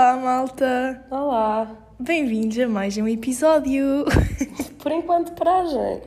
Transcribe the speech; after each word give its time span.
Olá, 0.00 0.16
malta! 0.16 1.04
Olá! 1.10 1.76
Bem-vindos 1.98 2.58
a 2.58 2.66
mais 2.66 2.96
um 2.96 3.06
episódio! 3.06 4.06
Por 4.82 4.90
enquanto, 4.92 5.32
paragem. 5.32 6.00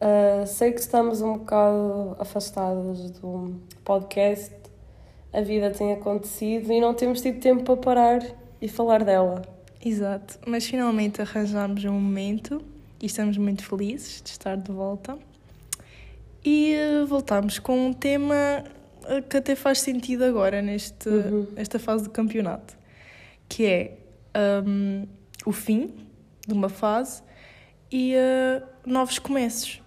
Uh, 0.00 0.44
sei 0.44 0.72
que 0.72 0.80
estamos 0.80 1.22
um 1.22 1.34
bocado 1.34 2.16
afastados 2.18 3.12
do 3.12 3.54
podcast, 3.84 4.52
a 5.32 5.40
vida 5.40 5.70
tem 5.70 5.92
acontecido 5.92 6.72
e 6.72 6.80
não 6.80 6.92
temos 6.92 7.20
tido 7.20 7.38
tempo 7.38 7.62
para 7.62 7.76
parar 7.76 8.26
e 8.60 8.66
falar 8.66 9.04
dela. 9.04 9.42
Exato, 9.80 10.40
mas 10.44 10.66
finalmente 10.66 11.22
arranjámos 11.22 11.84
um 11.84 11.92
momento 11.92 12.60
e 13.00 13.06
estamos 13.06 13.38
muito 13.38 13.64
felizes 13.64 14.20
de 14.20 14.30
estar 14.30 14.56
de 14.56 14.72
volta. 14.72 15.16
E 16.44 16.74
uh, 16.74 17.06
voltámos 17.06 17.60
com 17.60 17.86
um 17.86 17.92
tema 17.92 18.64
uh, 19.04 19.22
que 19.28 19.36
até 19.36 19.54
faz 19.54 19.78
sentido 19.80 20.24
agora, 20.24 20.60
neste, 20.60 21.08
Uhum. 21.08 21.46
nesta 21.54 21.78
fase 21.78 22.02
do 22.02 22.10
campeonato, 22.10 22.79
que 23.50 23.66
é 23.66 23.98
um, 24.64 25.06
o 25.44 25.52
fim 25.52 25.92
de 26.46 26.54
uma 26.54 26.68
fase 26.68 27.22
e 27.90 28.14
uh, 28.14 28.62
novos 28.86 29.18
começos. 29.18 29.82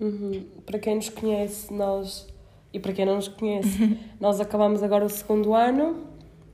Uhum. 0.00 0.46
Para 0.64 0.78
quem 0.78 0.94
nos 0.94 1.08
conhece, 1.10 1.72
nós. 1.72 2.26
E 2.72 2.78
para 2.78 2.92
quem 2.92 3.04
não 3.04 3.16
nos 3.16 3.26
conhece, 3.26 3.98
nós 4.20 4.40
acabamos 4.40 4.82
agora 4.82 5.04
o 5.04 5.10
segundo 5.10 5.52
ano 5.52 6.06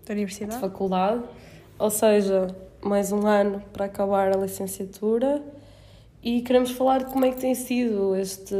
Da 0.07 0.15
de 0.15 0.21
universidade? 0.21 0.59
faculdade, 0.59 1.23
ou 1.79 1.91
seja, 1.91 2.49
mais 2.83 3.13
um 3.13 3.27
ano 3.27 3.63
para 3.71 3.85
acabar 3.85 4.35
a 4.35 4.41
licenciatura 4.41 5.43
e 6.23 6.41
queremos 6.41 6.71
falar 6.71 7.05
de 7.05 7.13
como 7.13 7.27
é 7.27 7.31
que 7.31 7.37
tem 7.39 7.55
sido 7.55 8.17
este, 8.17 8.57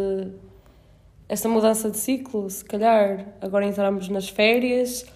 esta 1.27 1.49
mudança 1.49 1.91
de 1.91 1.97
ciclo. 1.97 2.49
Se 2.51 2.63
calhar 2.63 3.27
agora 3.41 3.65
entramos 3.67 4.09
nas 4.11 4.29
férias, 4.29 5.07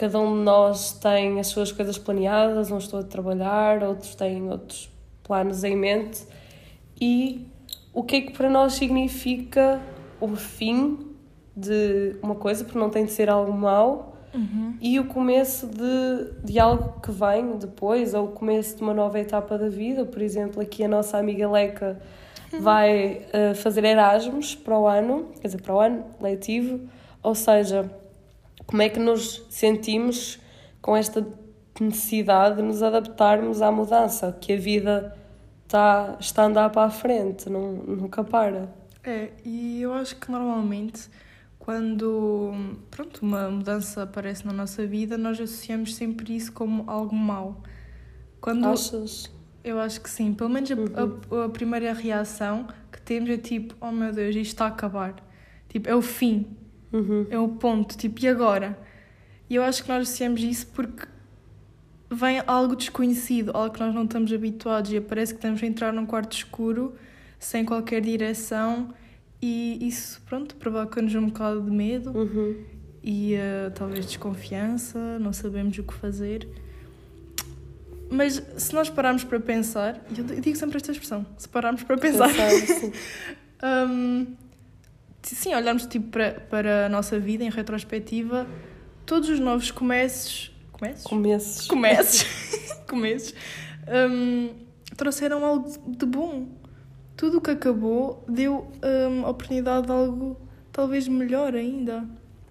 cada 0.00 0.18
um 0.18 0.38
de 0.38 0.44
nós 0.44 0.92
tem 0.92 1.38
as 1.38 1.48
suas 1.48 1.70
coisas 1.70 1.98
planeadas, 1.98 2.70
uns 2.70 2.84
estão 2.84 3.00
a 3.00 3.02
trabalhar, 3.02 3.82
outros 3.82 4.14
têm 4.14 4.48
outros 4.50 4.90
planos 5.22 5.62
em 5.62 5.76
mente 5.76 6.26
e 6.98 7.46
o 7.92 8.02
que 8.02 8.16
é 8.16 8.20
que 8.22 8.32
para 8.32 8.48
nós 8.48 8.72
significa 8.72 9.78
o 10.18 10.28
fim 10.36 11.06
de 11.54 12.16
uma 12.22 12.34
coisa, 12.34 12.64
porque 12.64 12.78
não 12.78 12.88
tem 12.88 13.04
de 13.04 13.12
ser 13.12 13.28
algo 13.28 13.52
mau, 13.52 14.08
Uhum. 14.32 14.76
e 14.80 14.96
o 15.00 15.06
começo 15.06 15.66
de, 15.66 16.32
de 16.44 16.56
algo 16.60 17.00
que 17.00 17.10
vem 17.10 17.56
depois, 17.58 18.14
ou 18.14 18.26
o 18.26 18.28
começo 18.28 18.76
de 18.76 18.82
uma 18.82 18.94
nova 18.94 19.18
etapa 19.18 19.58
da 19.58 19.68
vida. 19.68 20.04
Por 20.04 20.22
exemplo, 20.22 20.62
aqui 20.62 20.84
a 20.84 20.88
nossa 20.88 21.18
amiga 21.18 21.50
Leca 21.50 22.00
vai 22.60 23.26
eh, 23.32 23.54
fazer 23.54 23.84
Erasmus 23.84 24.54
para 24.54 24.78
o 24.78 24.86
ano, 24.86 25.30
quer 25.40 25.48
dizer, 25.48 25.60
para 25.60 25.74
o 25.74 25.80
ano 25.80 26.04
letivo, 26.20 26.78
ou 27.20 27.34
seja, 27.34 27.90
como 28.70 28.82
é 28.82 28.88
que 28.88 28.98
nos 29.00 29.44
sentimos 29.50 30.38
com 30.80 30.96
esta 30.96 31.26
necessidade 31.80 32.56
de 32.56 32.62
nos 32.62 32.82
adaptarmos 32.82 33.62
à 33.62 33.70
mudança, 33.72 34.32
que 34.40 34.52
a 34.52 34.56
vida 34.56 35.16
está, 35.64 36.16
está 36.20 36.42
a 36.42 36.46
andar 36.46 36.70
para 36.70 36.86
a 36.86 36.90
frente, 36.90 37.48
não, 37.50 37.72
nunca 37.72 38.24
para. 38.24 38.68
É, 39.02 39.32
e 39.44 39.80
eu 39.82 39.92
acho 39.94 40.16
que 40.16 40.30
normalmente 40.30 41.08
quando 41.58 42.52
pronto, 42.90 43.22
uma 43.22 43.50
mudança 43.50 44.02
aparece 44.02 44.46
na 44.46 44.52
nossa 44.52 44.86
vida, 44.86 45.16
nós 45.18 45.40
associamos 45.40 45.94
sempre 45.94 46.34
isso 46.36 46.52
como 46.52 46.90
algo 46.90 47.14
mau. 47.14 47.62
Quando 48.40 48.66
Achas? 48.66 49.30
eu 49.64 49.78
acho 49.80 50.00
que 50.00 50.10
sim, 50.10 50.34
pelo 50.34 50.50
menos 50.50 50.70
a, 50.72 50.74
a- 50.74 51.46
a 51.46 51.48
primeira 51.50 51.92
reação 51.92 52.68
que 52.92 53.00
temos 53.02 53.30
é 53.30 53.38
tipo, 53.38 53.74
oh 53.80 53.92
meu 53.92 54.12
Deus, 54.12 54.34
isto 54.36 54.48
está 54.52 54.66
a 54.66 54.68
acabar. 54.68 55.16
Tipo, 55.68 55.88
é 55.88 55.94
o 55.94 56.02
fim, 56.02 56.56
Uhum. 56.92 57.26
é 57.30 57.38
o 57.38 57.48
ponto, 57.48 57.96
tipo, 57.96 58.20
e 58.24 58.28
agora? 58.28 58.78
E 59.48 59.54
eu 59.54 59.62
acho 59.62 59.82
que 59.82 59.88
nós 59.88 60.02
associamos 60.08 60.42
isso 60.42 60.66
porque 60.68 61.06
vem 62.10 62.42
algo 62.46 62.74
desconhecido, 62.74 63.52
algo 63.54 63.72
que 63.74 63.80
nós 63.80 63.94
não 63.94 64.04
estamos 64.04 64.32
habituados 64.32 64.92
e 64.92 65.00
parece 65.00 65.32
que 65.32 65.38
estamos 65.38 65.62
a 65.62 65.66
entrar 65.66 65.92
num 65.92 66.04
quarto 66.06 66.32
escuro 66.36 66.94
sem 67.38 67.64
qualquer 67.64 68.00
direção 68.00 68.92
e 69.40 69.78
isso, 69.86 70.20
pronto, 70.28 70.54
provoca-nos 70.56 71.14
um 71.14 71.26
bocado 71.26 71.62
de 71.62 71.70
medo 71.70 72.10
Uhum. 72.16 72.56
e 73.02 73.34
eh, 73.34 73.70
talvez 73.74 74.04
desconfiança, 74.06 75.18
não 75.18 75.32
sabemos 75.32 75.78
o 75.78 75.82
que 75.84 75.94
fazer. 75.94 76.46
Mas 78.10 78.42
se 78.56 78.74
nós 78.74 78.90
pararmos 78.90 79.22
para 79.22 79.38
pensar, 79.38 80.04
e 80.14 80.18
eu 80.18 80.24
digo 80.40 80.56
sempre 80.56 80.76
esta 80.76 80.90
expressão, 80.90 81.24
se 81.38 81.48
pararmos 81.48 81.84
para 81.84 81.96
pensar, 81.96 82.28
Pensar, 82.28 82.50
sim. 82.50 82.92
Sim, 85.22 85.54
olharmos 85.54 85.86
tipo 85.86 86.08
para, 86.08 86.32
para 86.48 86.86
a 86.86 86.88
nossa 86.88 87.18
vida 87.18 87.44
em 87.44 87.50
retrospectiva, 87.50 88.46
todos 89.06 89.28
os 89.28 89.38
novos 89.40 89.70
começos. 89.70 90.50
Começos? 90.72 91.04
Começos. 91.04 91.66
Começos. 91.66 92.24
começos. 92.88 93.34
hum, 94.10 94.50
trouxeram 94.96 95.44
algo 95.44 95.68
de 95.86 96.06
bom. 96.06 96.46
Tudo 97.16 97.36
o 97.38 97.40
que 97.40 97.50
acabou 97.50 98.24
deu 98.26 98.70
a 99.24 99.28
oportunidade 99.30 99.86
de 99.86 99.92
algo 99.92 100.40
talvez 100.72 101.06
melhor 101.06 101.54
ainda. 101.54 102.04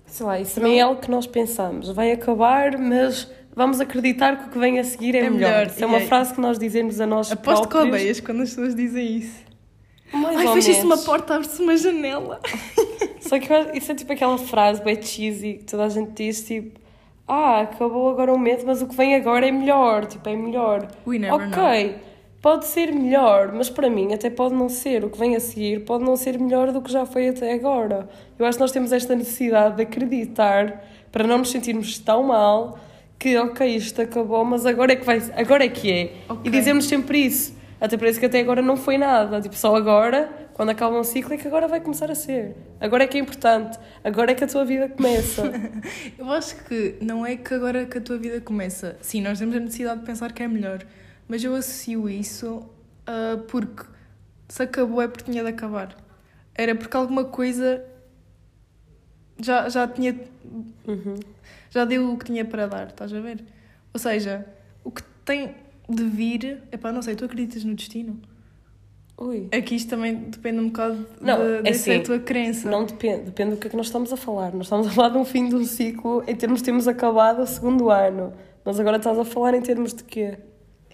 Sei 0.06 0.26
lá, 0.26 0.40
isso 0.40 0.56
também 0.56 0.80
é 0.80 0.82
algo 0.84 1.02
que 1.02 1.10
nós 1.10 1.26
pensamos. 1.26 1.90
Vai 1.90 2.12
acabar, 2.12 2.78
mas 2.78 3.28
vamos 3.56 3.80
acreditar 3.82 4.38
que 4.38 4.48
o 4.48 4.50
que 4.52 4.60
vem 4.60 4.80
a 4.80 4.84
seguir 4.84 5.16
é, 5.16 5.20
É 5.22 5.30
melhor. 5.30 5.50
melhor, 5.50 5.68
Isso 5.68 5.84
é 5.84 5.88
uma 5.88 5.98
é- 5.98 6.06
frase 6.06 6.34
que 6.36 6.42
nós 6.42 6.60
dizemos 6.60 7.02
a 7.02 7.08
nós 7.08 7.32
Aposto 7.32 7.64
que 7.64 7.70
próprios. 7.70 7.96
odeias 7.96 8.20
quando 8.20 8.42
as 8.44 8.50
pessoas 8.50 8.76
dizem 8.76 9.18
isso. 9.18 9.49
Mais 10.12 10.38
Ai, 10.38 10.48
fecha-se 10.54 10.82
uma 10.82 10.98
porta, 10.98 11.36
abre-se 11.36 11.62
uma 11.62 11.78
janela. 11.78 12.40
Só 13.22 13.40
que 13.40 13.52
eu 13.52 13.74
isso 13.74 13.92
é 13.92 13.96
tipo 13.96 14.12
aquela 14.12 14.38
frase 14.38 14.82
bem 14.82 15.02
cheesy 15.02 15.56
que 15.56 15.66
toda 15.66 15.86
a 15.86 15.90
gente 15.90 16.12
diz, 16.12 16.44
tipo... 16.44 16.80
Ah, 17.28 17.62
acabou 17.62 18.10
agora 18.10 18.34
o 18.34 18.40
medo, 18.40 18.64
mas 18.66 18.82
o 18.82 18.88
que 18.88 18.96
vem 18.96 19.14
agora 19.14 19.48
é 19.48 19.52
melhor. 19.52 20.08
Tipo, 20.08 20.30
é 20.30 20.36
melhor. 20.36 20.88
We 21.06 21.20
never 21.20 21.38
know. 21.38 21.48
ok, 21.48 21.96
pode 22.42 22.66
ser 22.66 22.92
melhor, 22.92 23.52
mas 23.54 23.70
para 23.70 23.88
mim 23.88 24.14
até 24.14 24.32
pode 24.32 24.56
não 24.56 24.68
ser. 24.68 25.06
O 25.06 25.12
que 25.12 25.20
vem 25.20 25.36
a 25.36 25.40
seguir 25.40 25.86
pode 25.86 26.04
não 26.04 26.16
ser 26.16 26.40
melhor 26.40 26.72
do 26.72 26.82
que 26.82 26.92
já 26.92 27.06
foi 27.06 27.30
até 27.30 27.54
agora. 27.54 28.10
Eu 28.38 28.48
acho 28.48 28.58
que 28.58 28.62
nós 28.62 28.72
temos 28.72 28.92
esta 28.92 29.16
necessidade 29.16 29.76
de 29.76 29.84
acreditar 29.84 30.84
para 31.12 31.28
não 31.28 31.38
nos 31.38 31.52
sentirmos 31.52 32.00
tão 32.00 32.24
mal 32.24 32.80
que, 33.20 33.38
ok, 33.38 33.76
isto 33.76 34.02
acabou, 34.02 34.44
mas 34.46 34.66
agora 34.66 34.94
é 34.94 34.96
que, 34.96 35.06
vai, 35.06 35.22
agora 35.36 35.66
é, 35.66 35.70
que 35.70 35.92
é. 35.92 36.12
Ok. 36.30 36.42
E 36.46 36.50
dizemos 36.50 36.86
sempre 36.86 37.20
isso. 37.20 37.59
Até 37.82 37.98
parece 37.98 38.20
que 38.20 38.26
até 38.26 38.40
agora 38.40 38.62
não 38.62 38.76
foi 38.76 38.98
nada. 38.98 39.40
Tipo, 39.42 39.56
só 39.56 39.76
agora, 39.76 40.30
quando 40.54 40.70
acaba 40.70 41.00
um 41.00 41.04
ciclo, 41.04 41.34
é 41.34 41.38
que 41.38 41.48
agora 41.48 41.68
vai 41.68 41.80
começar 41.80 42.12
a 42.12 42.16
ser. 42.16 42.56
Agora 42.80 43.06
é 43.06 43.08
que 43.08 43.18
é 43.18 43.22
importante. 43.22 43.80
Agora 44.04 44.32
é 44.32 44.36
que 44.36 44.44
a 44.44 44.48
tua 44.48 44.66
vida 44.66 44.90
começa. 44.90 45.44
Eu 46.18 46.30
acho 46.32 46.56
que 46.66 46.98
não 47.02 47.26
é 47.26 47.38
que 47.38 47.54
agora 47.54 47.86
que 47.86 47.98
a 47.98 48.02
tua 48.02 48.18
vida 48.18 48.42
começa. 48.42 48.98
Sim, 49.02 49.22
nós 49.22 49.40
temos 49.40 49.56
a 49.56 49.60
necessidade 49.60 50.02
de 50.02 50.06
pensar 50.06 50.34
que 50.34 50.44
é 50.44 50.48
melhor. 50.48 50.86
Mas 51.28 51.44
eu 51.44 51.54
associo 51.54 52.10
isso 52.10 52.68
ah, 53.10 53.42
porque 53.48 53.84
se 54.48 54.62
acabou 54.62 55.02
é 55.02 55.08
porque 55.08 55.32
tinha 55.32 55.44
de 55.44 55.50
acabar. 55.50 55.96
Era 56.54 56.76
porque 56.76 56.96
alguma 56.96 57.26
coisa 57.26 57.84
já, 59.40 59.68
já 59.68 59.88
tinha. 59.88 60.16
Uhum. 60.88 61.16
Já 61.72 61.86
deu 61.86 62.14
o 62.14 62.18
que 62.18 62.26
tinha 62.26 62.46
para 62.46 62.68
dar, 62.68 62.88
estás 62.88 63.14
a 63.14 63.20
ver? 63.20 63.44
Ou 63.94 64.00
seja, 64.00 64.46
o 64.84 64.92
que 64.92 65.02
tem 65.26 65.56
de 65.90 66.04
vir. 66.04 66.62
Epá, 66.72 66.92
não 66.92 67.02
sei, 67.02 67.16
tu 67.16 67.26
acreditas 67.26 67.64
no 67.64 67.76
destino? 67.76 68.20
Ui. 69.18 69.50
Aqui 69.52 69.76
isto 69.76 69.90
também 69.90 70.16
depende 70.16 70.60
um 70.60 70.68
bocado 70.68 71.06
Não, 71.20 71.38
de, 71.38 71.68
é 71.68 71.72
assim, 71.72 71.96
a 71.96 72.04
tua 72.04 72.20
crença. 72.20 72.70
Não 72.70 72.86
depende, 72.86 73.24
depende 73.24 73.52
do 73.52 73.58
que 73.58 73.68
é 73.68 73.70
que 73.70 73.76
nós 73.76 73.88
estamos 73.88 74.14
a 74.14 74.18
falar. 74.18 74.54
Nós 74.54 74.68
estamos 74.68 74.88
a 74.88 74.92
falar 74.92 75.10
de 75.10 75.18
um 75.18 75.26
fim 75.26 75.50
de 75.50 75.56
um 75.56 75.66
ciclo 75.66 76.24
em 76.26 76.36
termos 76.36 76.60
de 76.60 76.66
termos 76.66 76.88
acabado 76.88 77.42
o 77.42 77.46
segundo 77.46 77.90
ano. 77.90 78.32
Mas 78.64 78.80
agora 78.80 78.96
estás 78.96 79.20
a 79.20 79.26
falar 79.26 79.54
em 79.56 79.62
termos 79.62 79.94
de 79.94 80.04
quê? 80.06 80.38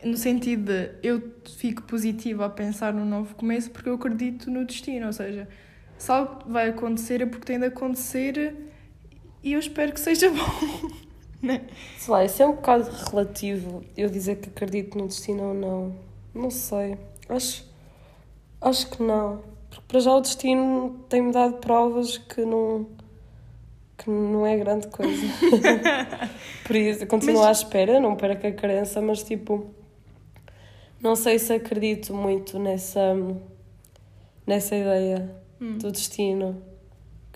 No 0.04 0.18
sentido 0.18 0.72
de 0.72 0.90
eu 1.04 1.22
fico 1.58 1.84
positiva 1.84 2.46
a 2.46 2.50
pensar 2.50 2.94
no 2.94 3.06
novo 3.06 3.36
começo 3.36 3.70
porque 3.70 3.90
eu 3.90 3.94
acredito 3.94 4.50
no 4.50 4.66
destino, 4.66 5.08
ou 5.08 5.14
seja, 5.14 5.48
se 5.98 6.12
algo 6.12 6.40
vai 6.48 6.70
acontecer 6.70 7.22
é 7.22 7.26
porque 7.26 7.46
tem 7.46 7.60
de 7.60 7.66
acontecer 7.66 8.56
e 9.44 9.54
eu 9.54 9.60
espero 9.60 9.94
que 9.94 10.00
seja 10.00 10.30
bom. 10.34 10.90
Né? 11.42 11.62
Sei 11.98 12.12
lá, 12.12 12.24
isso 12.26 12.42
é 12.42 12.46
um 12.48 12.54
bocado 12.56 12.90
relativo. 13.10 13.84
Eu 13.96 14.10
dizer 14.10 14.38
que 14.38 14.50
acredito 14.50 14.98
no 14.98 15.08
destino 15.08 15.44
ou 15.50 15.54
não. 15.54 15.96
Não 16.34 16.50
sei. 16.52 16.98
Acho, 17.30 17.66
acho 18.62 18.90
que 18.90 19.02
não. 19.04 19.42
Porque 19.70 19.84
para 19.88 20.00
já 20.00 20.14
o 20.14 20.22
destino 20.22 21.00
tem-me 21.10 21.32
dado 21.32 21.58
provas 21.58 22.18
que 22.18 22.42
não, 22.46 22.88
que 23.98 24.10
não 24.10 24.46
é 24.46 24.58
grande 24.58 24.88
coisa. 24.88 25.22
Por 26.66 26.76
isso, 26.76 27.06
continuo 27.08 27.40
Mas- 27.42 27.48
à 27.48 27.52
espera, 27.52 28.00
não 28.00 28.16
perco 28.16 28.48
a 28.48 28.52
crença, 28.52 29.02
mas 29.02 29.24
tipo, 29.24 29.68
não 31.02 31.16
sei 31.16 31.38
se 31.40 31.54
acredito 31.54 32.14
muito 32.14 32.58
nessa, 32.58 33.16
nessa 34.48 34.76
ideia 34.76 35.36
Hum. 35.62 35.78
do 35.78 35.90
destino. 35.92 36.62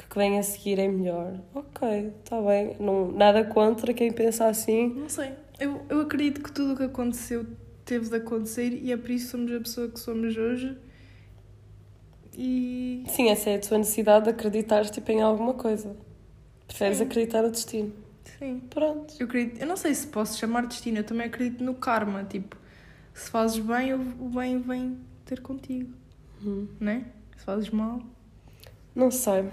Que 0.10 0.18
vem 0.18 0.40
a 0.40 0.44
seguir 0.44 0.80
é 0.80 0.88
melhor. 0.88 1.40
Ok, 1.54 2.12
está 2.24 2.42
bem. 2.42 2.76
Não, 2.80 3.12
nada 3.12 3.44
contra 3.44 3.94
quem 3.94 4.12
pensa 4.12 4.48
assim. 4.48 4.88
Não 4.90 5.08
sei. 5.10 5.34
Eu, 5.60 5.82
eu 5.90 6.02
acredito 6.02 6.42
que 6.42 6.52
tudo 6.52 6.74
o 6.74 6.78
que 6.78 6.84
aconteceu 6.84 7.46
teve 7.86 8.10
de 8.10 8.16
acontecer 8.16 8.72
e 8.72 8.92
é 8.92 8.98
por 8.98 9.10
isso 9.12 9.26
que 9.26 9.32
somos 9.32 9.52
a 9.54 9.60
pessoa 9.60 9.88
que 9.90 10.00
somos 10.00 10.36
hoje. 10.36 10.76
E 12.38 13.04
Sim, 13.08 13.30
essa 13.30 13.50
é 13.50 13.56
a 13.56 13.60
tua 13.60 13.78
necessidade 13.78 14.26
de 14.26 14.32
acreditar 14.32 14.86
tipo, 14.90 15.12
em 15.12 15.22
alguma 15.22 15.54
coisa. 15.54 15.96
Preferes 16.68 16.98
Sim. 17.00 17.04
acreditar 17.04 17.42
no 17.42 17.52
destino. 17.52 17.92
Sim. 18.38 18.62
Pronto. 18.70 19.14
Eu 19.20 19.26
acredito, 19.26 19.60
eu 19.60 19.68
não 19.68 19.76
sei 19.76 19.94
se 19.94 20.08
posso 20.08 20.38
chamar 20.38 20.66
destino, 20.68 21.00
eu 21.00 21.04
também 21.04 21.28
acredito 21.28 21.64
no 21.64 21.74
karma, 21.74 22.24
tipo, 22.24 22.56
se 23.14 23.30
fazes 23.30 23.60
bem, 23.60 23.94
o 23.94 24.00
o 24.20 24.30
bem 24.30 24.60
vem 24.62 24.98
ter 25.26 25.42
contigo, 25.42 25.94
Hum. 26.44 26.68
né? 26.80 27.06
Se 27.38 27.44
fazes 27.44 27.70
mal. 27.70 28.00
Não 28.96 29.12
sei. 29.12 29.46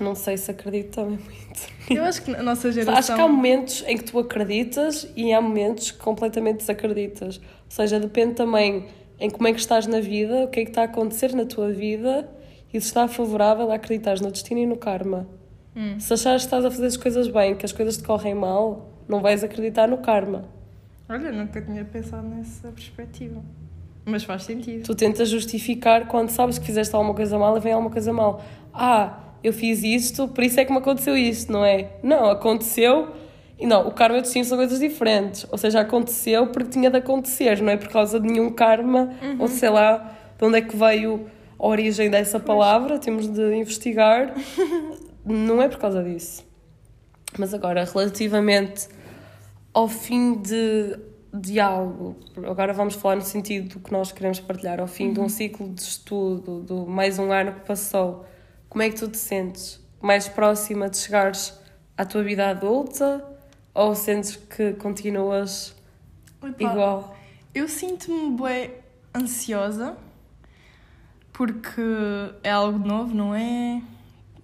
Não 0.00 0.14
sei 0.14 0.36
se 0.36 0.50
acredito 0.50 0.94
também 0.94 1.18
muito. 1.18 1.78
Eu 1.90 2.04
acho 2.04 2.22
que 2.22 2.34
a 2.34 2.42
nossa 2.42 2.70
geração. 2.70 2.94
Acho 2.94 3.14
que 3.14 3.20
há 3.20 3.28
momentos 3.28 3.84
em 3.86 3.96
que 3.96 4.04
tu 4.04 4.18
acreditas 4.18 5.10
e 5.16 5.32
há 5.32 5.40
momentos 5.40 5.90
que 5.90 5.98
completamente 5.98 6.58
desacreditas. 6.58 7.38
Ou 7.38 7.70
seja, 7.70 7.98
depende 7.98 8.34
também 8.34 8.86
em 9.18 9.30
como 9.30 9.48
é 9.48 9.52
que 9.52 9.58
estás 9.58 9.86
na 9.86 10.00
vida, 10.00 10.44
o 10.44 10.48
que 10.48 10.60
é 10.60 10.64
que 10.64 10.70
está 10.70 10.82
a 10.82 10.84
acontecer 10.84 11.34
na 11.34 11.44
tua 11.44 11.70
vida 11.70 12.28
e 12.72 12.80
se 12.80 12.86
está 12.86 13.08
favorável 13.08 13.70
a 13.70 13.74
acreditar 13.74 14.20
no 14.20 14.30
destino 14.30 14.60
e 14.60 14.66
no 14.66 14.76
karma. 14.76 15.26
Hum. 15.74 15.98
Se 15.98 16.12
achares 16.12 16.42
que 16.42 16.46
estás 16.46 16.64
a 16.64 16.70
fazer 16.70 16.86
as 16.86 16.96
coisas 16.96 17.28
bem, 17.28 17.56
que 17.56 17.64
as 17.64 17.72
coisas 17.72 17.96
te 17.96 18.04
correm 18.04 18.34
mal, 18.34 18.90
não 19.08 19.20
vais 19.20 19.42
acreditar 19.42 19.88
no 19.88 19.98
karma. 19.98 20.44
Olha, 21.08 21.32
nunca 21.32 21.60
tinha 21.62 21.84
pensado 21.84 22.28
nessa 22.28 22.68
perspectiva. 22.68 23.42
Mas 24.04 24.24
faz 24.24 24.44
sentido. 24.44 24.84
Tu 24.84 24.94
tentas 24.94 25.28
justificar 25.28 26.06
quando 26.08 26.30
sabes 26.30 26.58
que 26.58 26.66
fizeste 26.66 26.94
alguma 26.94 27.14
coisa 27.14 27.38
mal 27.38 27.56
e 27.56 27.60
vem 27.60 27.72
alguma 27.72 27.90
coisa 27.90 28.12
mal. 28.12 28.42
Ah, 28.72 29.27
eu 29.42 29.52
fiz 29.52 29.82
isto, 29.82 30.28
por 30.28 30.42
isso 30.44 30.58
é 30.58 30.64
que 30.64 30.72
me 30.72 30.78
aconteceu 30.78 31.16
isto, 31.16 31.52
não 31.52 31.64
é? 31.64 31.90
Não, 32.02 32.30
aconteceu. 32.30 33.08
E 33.58 33.66
não, 33.66 33.88
o 33.88 33.92
karma 33.92 34.16
e 34.16 34.18
o 34.20 34.22
destino 34.22 34.44
são 34.44 34.56
coisas 34.56 34.78
diferentes. 34.78 35.46
Ou 35.50 35.58
seja, 35.58 35.80
aconteceu 35.80 36.46
porque 36.48 36.70
tinha 36.70 36.90
de 36.90 36.96
acontecer, 36.96 37.60
não 37.60 37.72
é 37.72 37.76
por 37.76 37.88
causa 37.88 38.20
de 38.20 38.26
nenhum 38.26 38.50
karma, 38.50 39.10
ou 39.38 39.48
sei 39.48 39.68
lá 39.68 40.16
de 40.38 40.44
onde 40.44 40.58
é 40.58 40.60
que 40.60 40.76
veio 40.76 41.26
a 41.58 41.66
origem 41.66 42.08
dessa 42.08 42.38
palavra, 42.38 42.98
temos 42.98 43.26
de 43.28 43.54
investigar. 43.56 44.32
não 45.24 45.60
é 45.60 45.68
por 45.68 45.78
causa 45.78 46.02
disso. 46.02 46.46
Mas 47.36 47.52
agora, 47.52 47.84
relativamente 47.84 48.88
ao 49.74 49.88
fim 49.88 50.34
de, 50.34 50.98
de 51.32 51.60
algo, 51.60 52.16
agora 52.44 52.72
vamos 52.72 52.94
falar 52.94 53.16
no 53.16 53.22
sentido 53.22 53.74
do 53.74 53.80
que 53.80 53.92
nós 53.92 54.10
queremos 54.12 54.40
partilhar, 54.40 54.80
ao 54.80 54.86
fim 54.86 55.12
de 55.12 55.20
um 55.20 55.28
ciclo 55.28 55.68
de 55.68 55.82
estudo, 55.82 56.62
do 56.62 56.86
mais 56.86 57.18
um 57.18 57.30
ano 57.30 57.52
que 57.52 57.60
passou, 57.66 58.24
como 58.68 58.82
é 58.82 58.90
que 58.90 58.96
tu 58.96 59.08
te 59.08 59.16
sentes? 59.18 59.80
Mais 60.00 60.28
próxima 60.28 60.88
de 60.88 60.96
chegares 60.98 61.52
à 61.96 62.04
tua 62.04 62.22
vida 62.22 62.48
adulta 62.48 63.24
ou 63.74 63.94
sentes 63.94 64.36
que 64.36 64.72
continuas 64.74 65.74
igual? 66.58 67.16
Eu 67.54 67.68
sinto-me 67.68 68.36
bem 68.40 68.70
ansiosa 69.14 69.96
porque 71.32 71.80
é 72.42 72.50
algo 72.50 72.78
novo, 72.86 73.14
não 73.14 73.34
é? 73.34 73.82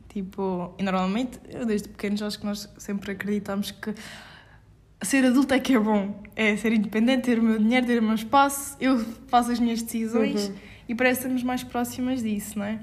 Tipo, 0.08 0.72
e 0.78 0.82
normalmente, 0.82 1.40
eu 1.48 1.66
desde 1.66 1.88
pequenos 1.88 2.22
acho 2.22 2.38
que 2.38 2.46
nós 2.46 2.68
sempre 2.78 3.12
acreditamos 3.12 3.72
que 3.72 3.92
ser 5.02 5.24
adulto 5.24 5.52
é 5.54 5.58
que 5.58 5.74
é 5.74 5.78
bom. 5.78 6.22
É 6.36 6.56
ser 6.56 6.72
independente, 6.72 7.22
ter 7.24 7.38
o 7.38 7.42
meu 7.42 7.58
dinheiro, 7.58 7.86
ter 7.86 7.98
o 7.98 8.02
meu 8.02 8.14
espaço, 8.14 8.76
eu 8.80 8.98
faço 9.28 9.50
as 9.50 9.58
minhas 9.58 9.82
decisões 9.82 10.48
Uhum. 10.48 10.54
e 10.88 10.94
parece 10.94 11.20
que 11.20 11.26
estamos 11.26 11.42
mais 11.42 11.64
próximas 11.64 12.22
disso, 12.22 12.58
não 12.58 12.64
é? 12.66 12.78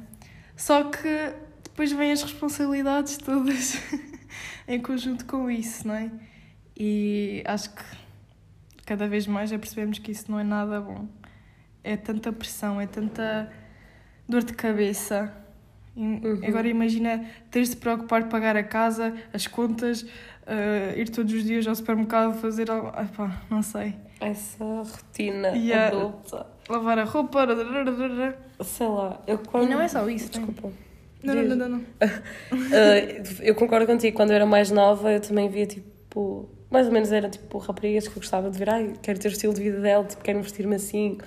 Só 0.61 0.83
que 0.83 1.33
depois 1.63 1.91
vêm 1.91 2.11
as 2.11 2.21
responsabilidades 2.21 3.17
todas 3.17 3.81
em 4.67 4.79
conjunto 4.79 5.25
com 5.25 5.49
isso, 5.49 5.87
não 5.87 5.95
é? 5.95 6.11
E 6.77 7.41
acho 7.47 7.73
que 7.73 7.83
cada 8.85 9.07
vez 9.07 9.25
mais 9.25 9.49
já 9.49 9.57
percebemos 9.57 9.97
que 9.97 10.11
isso 10.11 10.31
não 10.31 10.39
é 10.39 10.43
nada 10.43 10.79
bom. 10.79 11.07
É 11.83 11.97
tanta 11.97 12.31
pressão, 12.31 12.79
é 12.79 12.85
tanta 12.85 13.51
dor 14.29 14.43
de 14.43 14.53
cabeça. 14.53 15.33
Uhum. 15.95 16.39
Agora 16.47 16.67
imagina 16.67 17.25
teres 17.49 17.69
de 17.69 17.75
te 17.75 17.79
preocupar 17.79 18.21
de 18.21 18.29
pagar 18.29 18.55
a 18.55 18.63
casa, 18.63 19.15
as 19.33 19.47
contas, 19.47 20.05
eh, 20.45 20.93
ir 20.95 21.09
todos 21.09 21.33
os 21.33 21.43
dias 21.43 21.65
ao 21.65 21.73
supermercado 21.73 22.39
fazer 22.39 22.69
algo. 22.69 22.91
Ai 22.93 23.07
pá, 23.07 23.41
não 23.49 23.63
sei. 23.63 23.95
Essa 24.21 24.63
rotina 24.63 25.50
a- 25.50 25.88
adulta. 25.88 26.45
Lavar 26.69 27.00
a 27.00 27.03
roupa. 27.03 27.45
Sei 28.63 28.88
lá, 28.88 29.19
eu 29.27 29.39
quando... 29.39 29.65
E 29.65 29.69
não 29.69 29.81
é 29.81 29.88
só 29.88 30.07
isso? 30.09 30.29
Desculpa. 30.29 30.71
Não, 31.23 31.35
não, 31.35 31.44
não, 31.44 31.56
não. 31.56 31.69
não. 31.69 31.85
Uh, 32.51 33.41
eu 33.41 33.53
concordo 33.56 33.85
contigo, 33.85 34.15
quando 34.15 34.31
eu 34.31 34.35
era 34.35 34.45
mais 34.45 34.71
nova 34.71 35.12
eu 35.12 35.19
também 35.19 35.50
via 35.50 35.65
tipo, 35.65 36.50
mais 36.69 36.88
ou 36.88 36.94
menos 36.94 37.12
era 37.12 37.29
tipo 37.29 37.57
raparigas 37.57 38.07
que 38.07 38.12
eu 38.12 38.21
gostava 38.21 38.50
de 38.50 38.57
ver, 38.57 38.69
ai, 38.69 38.94
quero 39.01 39.19
ter 39.19 39.27
o 39.27 39.31
estilo 39.31 39.53
de 39.53 39.62
vida 39.62 39.79
dela, 39.79 40.03
tipo, 40.06 40.23
quero 40.23 40.41
vestir-me 40.41 40.75
assim, 40.75 41.18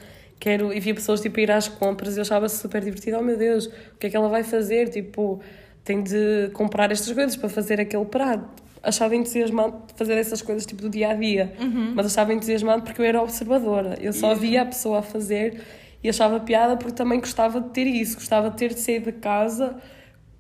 quero, 0.41 0.73
e 0.73 0.81
via 0.81 0.95
pessoas 0.95 1.21
tipo 1.21 1.39
a 1.39 1.43
ir 1.43 1.51
às 1.51 1.69
compras 1.69 2.17
e 2.17 2.19
eu 2.19 2.23
achava 2.23 2.49
super 2.49 2.83
divertido, 2.83 3.19
oh 3.19 3.23
meu 3.23 3.37
Deus, 3.37 3.67
o 3.67 3.99
que 3.99 4.07
é 4.07 4.11
que 4.11 4.17
ela 4.17 4.29
vai 4.29 4.43
fazer? 4.43 4.89
Tipo, 4.89 5.41
tem 5.85 6.03
de 6.03 6.51
comprar 6.55 6.91
estas 6.91 7.13
coisas 7.13 7.37
para 7.37 7.49
fazer 7.49 7.81
aquele 7.81 8.05
prato. 8.07 8.63
Achava 8.85 9.17
entusiasmado 9.17 9.87
de 9.87 9.95
fazer 9.95 10.15
essas 10.19 10.43
coisas 10.43 10.67
tipo 10.67 10.83
do 10.83 10.91
dia 10.91 11.09
a 11.11 11.15
dia, 11.15 11.55
mas 11.95 12.07
achava 12.07 12.33
entusiasmado 12.35 12.83
porque 12.83 13.01
eu 13.01 13.07
era 13.07 13.23
observadora, 13.23 13.97
eu 14.01 14.13
só 14.13 14.27
Yeah. 14.29 14.41
via 14.41 14.63
a 14.63 14.67
pessoa 14.67 14.99
a 14.99 15.03
fazer 15.03 15.63
e 16.03 16.09
achava 16.09 16.39
piada 16.41 16.77
porque 16.77 16.93
também 16.95 17.19
gostava 17.19 17.61
de 17.61 17.71
ter 17.71 17.87
isso, 17.87 18.17
gostava 18.17 18.51
de 18.51 18.57
ter 18.57 18.75
de 18.75 18.81
sair 18.81 19.01
de 19.01 19.13
casa 19.13 19.77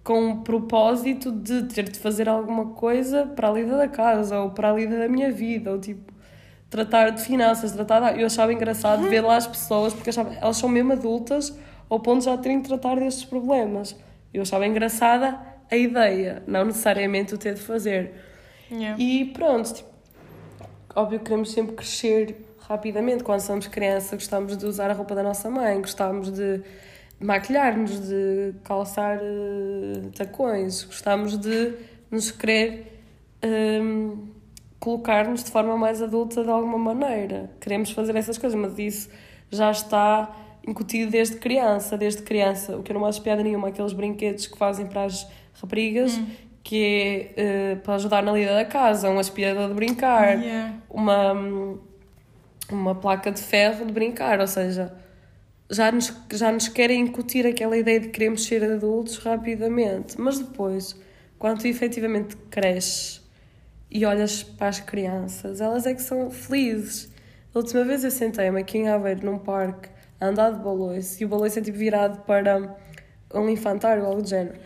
com 0.02 0.32
o 0.32 0.37
propósito 0.43 1.32
de 1.32 1.62
ter 1.62 1.85
de 1.85 1.99
fazer 1.99 2.29
alguma 2.29 2.67
coisa 2.67 3.25
para 3.25 3.49
a 3.49 3.52
lida 3.52 3.76
da 3.76 3.88
casa 3.88 4.38
ou 4.41 4.50
para 4.50 4.70
a 4.70 4.75
lida 4.75 4.99
da 4.99 5.08
minha 5.08 5.32
vida, 5.32 5.73
ou 5.73 5.79
tipo 5.79 6.12
tratar 6.69 7.11
de 7.11 7.23
finanças, 7.23 7.73
tratar 7.73 8.12
de... 8.12 8.20
eu 8.20 8.26
achava 8.26 8.52
engraçado 8.52 9.08
ver 9.08 9.23
lá 9.23 9.37
as 9.37 9.46
pessoas 9.46 9.94
porque 9.94 10.11
achava 10.11 10.35
elas 10.35 10.56
são 10.58 10.69
mesmo 10.69 10.93
adultas 10.93 11.56
ao 11.88 12.00
ponto 12.00 12.19
de 12.19 12.25
já 12.26 12.37
terem 12.37 12.61
de 12.61 12.69
tratar 12.69 12.96
destes 12.96 13.25
problemas. 13.25 13.96
Eu 14.32 14.43
achava 14.43 14.67
engraçada 14.67 15.38
a 15.70 15.76
ideia, 15.76 16.43
não 16.46 16.64
necessariamente 16.64 17.32
o 17.35 17.38
ter 17.38 17.55
de 17.55 17.61
fazer. 17.61 18.12
Yeah. 18.71 19.01
E 19.01 19.27
pronto, 19.27 19.75
tipo, 19.75 19.89
óbvio 20.95 21.19
que 21.19 21.27
queremos 21.27 21.53
sempre 21.53 21.75
crescer 21.75 22.37
rapidamente. 22.69 23.23
Quando 23.23 23.41
somos 23.41 23.67
criança, 23.67 24.17
gostamos 24.17 24.57
de 24.57 24.67
usar 24.67 24.91
a 24.91 24.95
roupa 24.95 25.15
da 25.15 25.23
nossa 25.23 25.51
mãe, 25.51 25.81
gostamos 25.81 26.31
de 26.31 26.63
maquilhar-nos, 27.21 28.09
de 28.09 28.55
calçar 28.65 29.19
eh, 29.23 30.09
tacões, 30.15 30.85
gostamos 30.85 31.39
de 31.39 31.75
nos 32.11 32.31
querer 32.31 33.01
ehm, 33.43 34.29
colocar-nos 34.79 35.45
de 35.45 35.51
forma 35.51 35.77
mais 35.77 36.03
adulta 36.03 36.43
de 36.43 36.51
alguma 36.51 36.79
maneira. 36.79 37.51
Queremos 37.61 37.91
fazer 37.91 38.15
essas 38.17 38.39
coisas, 38.39 38.59
mas 38.59 38.79
isso 38.79 39.09
já 39.51 39.71
está 39.71 40.35
incutido 40.67 41.11
desde 41.11 41.37
criança. 41.37 41.97
Desde 41.97 42.23
criança, 42.23 42.77
o 42.77 42.83
que 42.83 42.93
eu 42.93 42.99
não 42.99 43.06
acho 43.06 43.23
piada 43.23 43.43
nenhuma, 43.43 43.69
aqueles 43.69 43.93
brinquedos 43.93 44.47
que 44.47 44.59
fazem 44.59 44.87
para 44.87 45.05
as 45.05 45.27
raparigas, 45.61 46.21
que 46.65 47.33
é 47.37 47.73
eh, 47.73 47.75
para 47.77 47.94
ajudar 47.97 48.23
na 48.23 48.33
lida 48.33 48.55
da 48.55 48.65
casa, 48.65 49.11
um 49.11 49.19
aspirador 49.19 49.69
de 49.69 49.75
brincar, 49.75 50.43
Yeah. 50.43 50.75
uma, 50.89 51.35
uma 52.73 52.94
placa 52.94 53.31
de 53.31 53.41
ferro 53.43 53.85
de 53.85 53.93
brincar, 53.93 54.41
ou 54.41 54.47
seja, 54.47 54.93
já 55.71 55.93
nos, 55.93 56.13
já 56.33 56.51
nos 56.51 56.67
querem 56.69 57.03
incutir 57.03 57.47
aquela 57.47 57.77
ideia 57.77 58.01
de 58.01 58.06
que 58.06 58.13
queremos 58.13 58.44
ser 58.44 58.65
adultos 58.65 59.19
rapidamente, 59.19 60.19
mas 60.19 60.39
depois, 60.39 60.97
quando 61.39 61.61
tu 61.61 61.67
efetivamente 61.67 62.35
cresces 62.51 63.23
e 63.91 64.06
olhas 64.06 64.43
para 64.43 64.69
as 64.69 64.81
crianças, 64.81 65.61
elas 65.61 65.87
é 65.87 65.94
que 65.94 66.03
são 66.03 66.31
felizes. 66.31 67.13
A 67.55 67.59
última 67.59 67.85
vez 67.85 68.03
eu 68.05 68.11
sentei-me 68.11 68.61
aqui 68.61 68.79
em 68.79 68.89
Aveiro, 68.89 69.25
num 69.27 69.39
parque, 69.39 69.89
a 70.19 70.27
andar 70.29 70.51
de 70.51 70.61
baloiço, 70.61 71.23
e 71.23 71.27
o 71.27 71.29
baloiço 71.29 71.59
é 71.59 71.63
tipo 71.63 71.77
virado 71.77 72.23
para 72.23 72.75
um 73.41 73.48
infantário 73.48 74.03
ou 74.03 74.08
algo 74.10 74.22
do 74.22 74.29
género. 74.29 74.58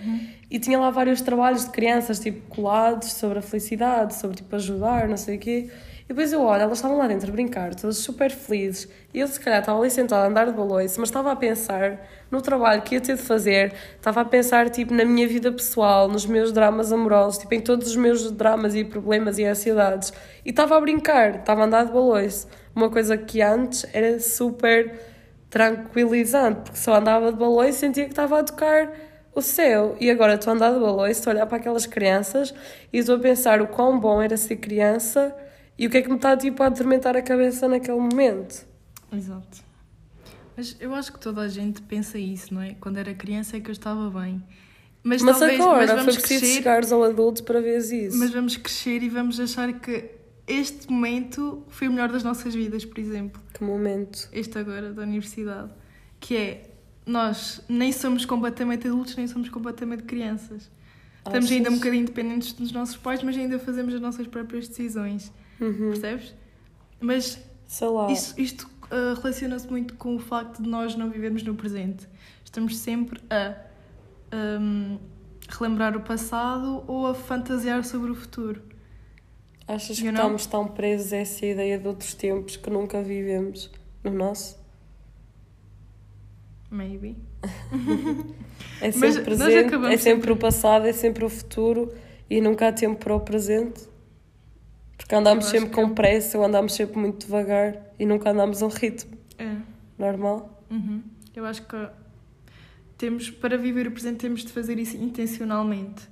E 0.51 0.59
tinha 0.59 0.79
lá 0.79 0.91
vários 0.91 1.21
trabalhos 1.21 1.65
de 1.65 1.71
crianças, 1.71 2.19
tipo, 2.19 2.41
colados 2.49 3.13
sobre 3.13 3.39
a 3.39 3.43
felicidade, 3.43 4.15
sobre, 4.15 4.37
tipo, 4.37 4.55
ajudar, 4.57 5.07
não 5.09 5.17
sei 5.17 5.37
o 5.37 5.39
quê. 5.39 5.71
E 6.05 6.09
depois 6.09 6.33
eu 6.33 6.41
olho, 6.41 6.63
elas 6.63 6.79
estavam 6.79 6.97
lá 6.97 7.07
dentro 7.07 7.29
a 7.29 7.33
brincar, 7.33 7.75
todas 7.75 7.99
super 7.99 8.31
felizes. 8.31 8.89
E 9.13 9.21
eu, 9.21 9.29
se 9.29 9.39
calhar, 9.39 9.61
estava 9.61 9.79
ali 9.79 9.91
sentada 9.91 10.25
a 10.25 10.27
andar 10.27 10.47
de 10.47 10.53
baloiço, 10.53 10.99
mas 11.01 11.11
estava 11.11 11.31
a 11.31 11.37
pensar 11.37 12.01
no 12.31 12.41
trabalho 12.41 12.81
que 12.81 12.95
ia 12.95 13.01
ter 13.01 13.17
de 13.17 13.23
fazer, 13.23 13.75
estava 13.95 14.23
a 14.23 14.25
pensar, 14.25 14.71
tipo, 14.71 14.95
na 14.95 15.05
minha 15.05 15.29
vida 15.29 15.53
pessoal, 15.53 16.09
nos 16.09 16.25
meus 16.25 16.51
dramas 16.51 16.93
amorosos, 16.95 17.41
tipo, 17.41 17.55
em 17.55 17.61
todos 17.61 17.89
os 17.89 17.97
meus 17.97 18.31
dramas 18.33 18.75
e 18.75 18.85
problemas 18.85 19.39
e 19.39 19.45
ansiedades. 19.45 20.11
E 20.47 20.49
estava 20.49 20.79
a 20.79 20.81
brincar, 20.81 21.41
estava 21.41 21.61
a 21.61 21.65
andar 21.67 21.85
de 21.85 21.93
baloiço. 21.93 22.49
Uma 22.75 22.89
coisa 22.89 23.19
que 23.19 23.43
antes 23.43 23.85
era 23.93 24.19
super 24.19 24.99
tranquilizante, 25.51 26.61
porque 26.63 26.79
só 26.79 26.95
andava 26.95 27.33
de 27.33 27.39
baloiço 27.39 27.79
e 27.79 27.81
sentia 27.81 28.05
que 28.05 28.11
estava 28.11 28.41
a 28.41 28.45
tocar 28.45 28.93
o 29.35 29.41
céu. 29.41 29.97
E 30.01 30.11
agora 30.11 30.35
estou 30.35 30.53
a 30.53 30.57
andar 30.57 30.73
de 30.73 30.81
baloiço, 30.81 31.21
estou 31.21 31.31
a 31.31 31.35
olhar 31.35 31.47
para 31.47 31.59
aquelas 31.59 31.87
crianças 31.87 32.55
e 32.93 32.99
estou 32.99 33.17
a 33.17 33.19
pensar 33.19 33.63
o 33.63 33.67
quão 33.69 33.99
bom 33.99 34.21
era 34.21 34.37
ser 34.37 34.57
criança 34.57 35.35
e 35.79 35.87
o 35.87 35.91
que 35.91 35.99
é 35.99 36.03
que 36.03 36.09
me 36.09 36.17
está 36.17 36.37
tipo, 36.37 36.63
a 36.63 36.67
atormentar 36.67 37.17
a 37.17 37.23
cabeça 37.23 37.69
naquele 37.69 37.99
momento. 37.99 38.67
Exato. 39.13 39.69
Mas 40.57 40.77
eu 40.81 40.93
acho 40.95 41.13
que 41.13 41.21
toda 41.21 41.41
a 41.41 41.49
gente 41.49 41.81
pensa 41.83 42.19
isso, 42.19 42.53
não 42.53 42.61
é? 42.61 42.75
Quando 42.81 42.99
era 42.99 43.15
criança 43.15 43.57
é 43.57 43.61
que 43.61 43.71
eu 43.71 43.73
estava 43.73 44.11
bem. 44.11 44.43
Mas, 45.05 45.23
Mas, 45.23 45.39
talvez, 45.39 45.61
agora 45.61 45.79
mas 45.79 45.91
foi 45.91 45.99
vamos 46.01 46.17
preciso 46.17 46.41
crescer, 46.41 46.57
chegares 46.57 46.93
ao 46.93 47.05
adulto 47.05 47.45
para 47.45 47.61
ver 47.61 47.79
isso. 47.79 48.19
mas 48.19 48.31
vamos 48.33 48.57
crescer 48.57 49.03
e 49.03 49.09
vamos 49.09 49.39
achar 49.39 49.73
que 49.73 50.18
este 50.49 50.91
momento 50.91 51.63
foi 51.69 51.89
o 51.89 51.93
melhor 51.93 52.11
das 52.11 52.23
nossas 52.23 52.55
vidas, 52.55 52.85
por 52.85 52.99
exemplo. 52.99 53.41
Que 53.55 53.63
momento. 53.63 54.29
Este 54.33 54.59
agora 54.59 54.93
da 54.93 55.03
universidade. 55.03 55.71
Que 56.19 56.37
é, 56.37 56.71
nós 57.07 57.63
nem 57.69 57.93
somos 57.93 58.25
completamente 58.25 58.89
adultos, 58.89 59.15
nem 59.17 59.27
somos 59.29 59.49
completamente 59.49 60.03
crianças. 60.03 60.71
Estamos 61.25 61.51
ainda 61.51 61.71
um 61.71 61.75
bocadinho 61.75 62.07
dependentes 62.07 62.53
dos 62.55 62.73
nossos 62.73 62.97
pais, 62.97 63.23
mas 63.23 63.37
ainda 63.37 63.59
fazemos 63.59 63.95
as 63.95 64.01
nossas 64.01 64.27
próprias 64.27 64.67
decisões. 64.67 65.31
Uhum. 65.61 65.91
Percebes? 65.91 66.35
Mas 67.01 67.39
Sei 67.69 67.87
lá. 67.87 68.11
Isto, 68.11 68.41
isto, 68.41 68.71
ah, 68.91 69.15
relaciona-se 69.21 69.69
muito 69.69 69.95
com 69.95 70.17
o 70.17 70.19
facto 70.19 70.63
de 70.63 70.69
nós 70.69 70.97
não 70.97 71.11
vivermos 71.11 71.43
no 71.43 71.55
presente. 71.55 72.09
Estamos 72.43 72.79
sempre 72.79 73.21
a 73.29 73.55
ahm, 74.33 74.97
relembrar 75.49 75.95
o 75.95 76.01
passado 76.01 76.83
ou 76.87 77.07
a 77.07 77.15
fantasiar 77.15 77.85
sobre 77.85 78.11
o 78.11 78.15
futuro. 78.15 78.63
Achas 79.69 79.99
que 80.01 80.07
You 80.07 80.13
know? 80.13 80.23
estamos 80.23 80.47
tão 80.47 80.67
presos 80.67 81.13
a 81.13 81.19
essa 81.19 81.45
ideia 81.45 81.79
de 81.79 81.87
outros 81.87 82.15
tempos 82.15 82.57
que 82.57 82.71
nunca 82.71 83.03
vivemos 83.03 83.71
no 84.03 84.11
nosso? 84.11 84.59
Maybe. 86.71 87.17
É 88.81 88.87
Mas 88.87 88.95
sempre 88.95 89.37
nós 89.37 89.39
presente, 89.41 89.75
é 89.93 89.97
sempre 89.97 90.33
o 90.33 90.37
passado, 90.37 90.87
é 90.87 90.93
sempre 90.93 91.25
o 91.25 91.29
futuro 91.29 91.93
e 92.31 92.41
nunca 92.41 92.69
há 92.69 92.73
tempo 92.73 92.97
para 93.05 93.13
o 93.15 93.19
presente. 93.21 93.81
Porque 94.97 95.15
andamos 95.17 95.47
sempre 95.47 95.71
que 95.71 95.81
é 95.81 95.83
com 95.85 95.91
um- 95.91 95.95
pressa 95.95 96.39
ou 96.39 96.45
andamos 96.45 96.75
sempre 96.75 96.97
muito 96.97 97.27
devagar 97.27 97.77
e 97.99 98.07
nunca 98.07 98.31
andamos 98.31 98.63
a 98.63 98.67
um 98.67 98.69
ritmo 98.69 99.17
É. 99.37 99.57
normal. 99.99 100.63
Uhum. 100.71 101.03
Eu 101.35 101.45
acho 101.45 101.63
que 101.63 101.89
temos, 102.97 103.31
para 103.31 103.57
viver 103.59 103.89
o 103.89 103.91
presente, 103.91 104.19
temos 104.19 104.45
de 104.45 104.53
fazer 104.53 104.79
isso 104.79 104.97
intencionalmente. 104.97 106.09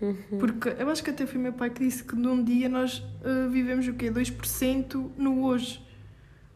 Uhum. 0.00 0.38
Porque 0.38 0.74
eu 0.78 0.90
acho 0.90 1.02
que 1.02 1.10
até 1.10 1.26
foi 1.26 1.40
meu 1.40 1.52
pai 1.52 1.70
que 1.70 1.84
disse 1.84 2.04
que 2.04 2.14
num 2.14 2.42
dia 2.42 2.68
nós 2.68 3.02
ah, 3.24 3.48
vivemos 3.48 3.86
o 3.88 3.94
quê? 3.94 4.10
2% 4.10 5.10
no 5.16 5.44
hoje. 5.44 5.84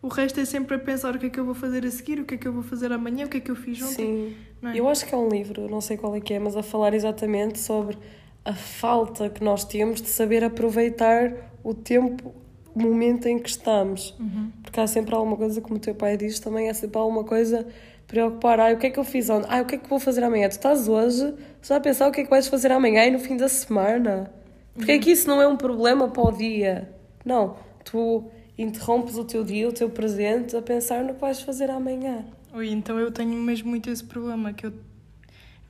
O 0.03 0.09
resto 0.09 0.41
é 0.41 0.45
sempre 0.45 0.77
a 0.77 0.79
pensar 0.79 1.15
o 1.15 1.19
que 1.19 1.27
é 1.27 1.31
que 1.31 1.39
eu 1.39 1.45
vou 1.45 1.55
fazer 1.55 1.85
a 1.85 1.91
seguir, 1.91 2.21
o 2.21 2.25
que 2.25 2.35
é 2.35 2.39
que 2.39 2.49
eu 2.49 2.53
vou 2.53 2.63
fazer 2.63 2.91
amanhã, 2.91 3.27
o 3.27 3.29
que 3.29 3.37
é 3.37 3.41
que 3.41 3.51
eu 3.51 3.57
fiz 3.57 3.83
ontem. 3.83 4.35
Sim. 4.63 4.69
é? 4.69 4.79
Eu 4.79 4.89
acho 4.89 5.07
que 5.07 5.15
é 5.15 5.19
um 5.19 5.29
livro, 5.29 5.69
não 5.69 5.81
sei 5.81 5.97
qual 5.99 6.15
é 6.17 6.21
que 6.21 6.33
é, 6.33 6.39
mas 6.39 6.57
a 6.57 6.63
falar 6.63 6.95
exatamente 6.95 7.59
sobre 7.59 7.99
a 8.45 8.55
falta 8.55 9.29
que 9.29 9.45
nós 9.45 9.65
temos 9.65 10.01
de 10.01 10.09
saber 10.09 10.43
aproveitar 10.43 11.33
o 11.63 11.75
tempo, 11.75 12.35
o 12.75 12.81
momento 12.81 13.27
em 13.27 13.39
que 13.39 13.51
estamos. 13.51 14.17
Uhum. 14.19 14.51
Porque 14.63 14.81
há 14.81 14.87
sempre 14.87 15.15
alguma 15.15 15.37
coisa, 15.37 15.61
como 15.61 15.77
o 15.77 15.79
teu 15.79 15.95
pai 15.95 16.17
diz, 16.17 16.41
também 16.41 16.71
há 16.71 16.75
sempre 16.75 16.99
alguma 16.99 17.25
coisa 17.25 17.67
preocupar. 18.11 18.59
Ai, 18.61 18.75
o 18.75 18.79
que 18.79 18.87
é 18.87 18.91
que 18.91 18.99
eu 18.99 19.05
fiz 19.05 19.31
ontem? 19.31 19.47
Ai, 19.51 19.63
o 19.63 19.65
que 19.65 19.77
é 19.77 19.79
que 19.79 19.89
vou 19.89 20.01
fazer 20.01 20.23
amanhã? 20.25 20.49
Tu 20.49 20.53
estás 20.53 20.89
hoje 20.89 21.35
já 21.63 21.77
a 21.77 21.81
pensar 21.81 22.09
o 22.09 22.13
que 22.13 22.21
é 22.21 22.25
que 22.25 22.31
vais 22.31 22.49
fazer 22.49 22.73
amanhã 22.73 23.05
e 23.07 23.11
no 23.11 23.19
fim 23.19 23.37
da 23.37 23.49
semana. 23.49 24.31
Porque 24.75 24.93
é 24.93 24.99
que 24.99 25.11
isso 25.11 25.29
não 25.29 25.41
é 25.41 25.47
um 25.47 25.57
problema 25.57 26.09
para 26.09 26.23
o 26.23 26.33
dia. 26.33 26.91
Não, 27.25 27.57
tu 27.85 28.25
interrompes 28.59 29.17
o 29.17 29.25
teu 29.25 29.45
dia, 29.45 29.69
o 29.69 29.73
teu 29.73 29.89
presente, 29.91 30.57
a 30.57 30.63
pensar 30.63 31.03
no 31.05 31.15
que 31.15 31.21
vais 31.21 31.41
fazer 31.41 31.71
amanhã. 31.71 32.25
Oi, 32.53 32.69
então 32.71 32.99
eu 32.99 33.11
tenho 33.11 33.33
mesmo 33.35 33.71
muito 33.71 33.89
esse 33.91 34.03
problema 34.03 34.53
que 34.53 34.67
eu, 34.67 34.73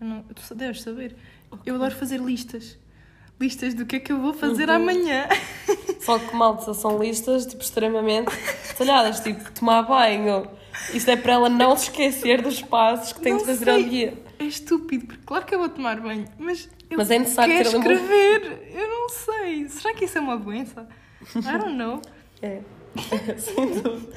eu 0.01 0.07
não, 0.07 0.23
tu 0.23 0.55
deves 0.55 0.83
saber. 0.83 1.15
Eu 1.67 1.75
adoro 1.75 1.95
fazer 1.95 2.21
listas. 2.21 2.79
Listas 3.41 3.75
do 3.75 3.85
que 3.87 3.97
é 3.97 4.01
que 4.01 4.13
eu 4.13 4.21
vou 4.21 4.33
fazer 4.35 4.69
Uhum. 4.69 4.77
amanhã. 4.77 5.27
Só 6.01 6.19
que 6.19 6.35
malta 6.35 6.73
são 6.75 6.99
listas 6.99 7.47
tipo, 7.47 7.63
extremamente 7.63 8.31
detalhadas, 8.69 9.21
tipo 9.21 9.51
tomar 9.53 9.83
banho. 9.83 10.47
Isto 10.95 11.11
é 11.11 11.17
para 11.17 11.33
ela 11.35 11.49
não 11.49 11.77
se 11.77 11.85
esquecer 11.85 12.43
dos 12.43 12.61
passos 12.63 13.13
que 13.13 13.21
tem 13.21 13.33
Não 13.33 13.41
de 13.41 13.47
fazer 13.47 13.65
sei. 13.65 13.75
ao 13.75 13.83
dia. 13.89 14.23
É 14.39 14.45
estúpido, 14.45 15.07
porque 15.07 15.23
claro 15.25 15.45
que 15.45 15.55
eu 15.55 15.59
vou 15.59 15.69
tomar 15.69 16.01
banho, 16.01 16.27
mas 16.39 16.69
eu 16.89 16.97
Mas 16.97 17.11
é 17.11 17.19
necessário 17.19 17.55
quero 17.55 17.69
escrever. 17.77 18.71
Eu 18.75 18.89
não 18.89 19.09
sei. 19.09 19.69
Será 19.69 19.95
que 19.95 20.05
isso 20.07 20.19
é 20.19 20.21
uma 20.21 20.37
doença? 20.37 20.89
I 21.37 21.59
don't 21.59 21.75
know. 21.77 22.01
É, 22.43 22.63
sem 23.37 23.83
dúvida. 23.83 24.15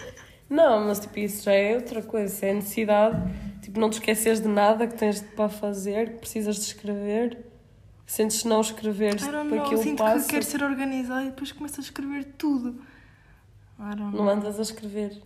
Não, 0.50 0.88
mas 0.88 0.98
tipo, 1.01 1.20
isso 1.20 1.43
já 1.43 1.51
é 1.51 1.75
outra 1.75 2.01
coisa. 2.01 2.46
É 2.46 2.53
necessidade, 2.53 3.22
tipo, 3.62 3.77
não 3.77 3.89
te 3.89 3.93
esqueces 3.96 4.39
de 4.39 4.48
nada 4.48 4.88
que 4.88 4.96
tens 4.96 5.22
para 5.22 5.50
fazer, 5.50 6.12
que 6.13 6.20
precisas 6.20 6.55
de 6.55 6.62
escrever. 6.62 7.38
Sentes 8.05 8.38
se 8.38 8.48
não 8.48 8.62
escreveres, 8.62 9.27
don't 9.27 9.50
know. 9.50 9.65
aquilo 9.65 9.84
Sinto 9.84 9.98
passa. 9.98 10.25
que 10.25 10.29
quero 10.32 10.46
ser 10.46 10.63
organizada 10.63 11.24
e 11.24 11.32
depois 11.32 11.51
começo 11.51 11.82
a 11.82 11.84
escrever 11.84 12.24
tudo. 12.38 12.79
I 13.77 13.96
don't 13.96 14.15
know. 14.15 14.25
Não 14.25 14.29
andas 14.29 14.58
a 14.58 14.62
escrever 14.62 15.22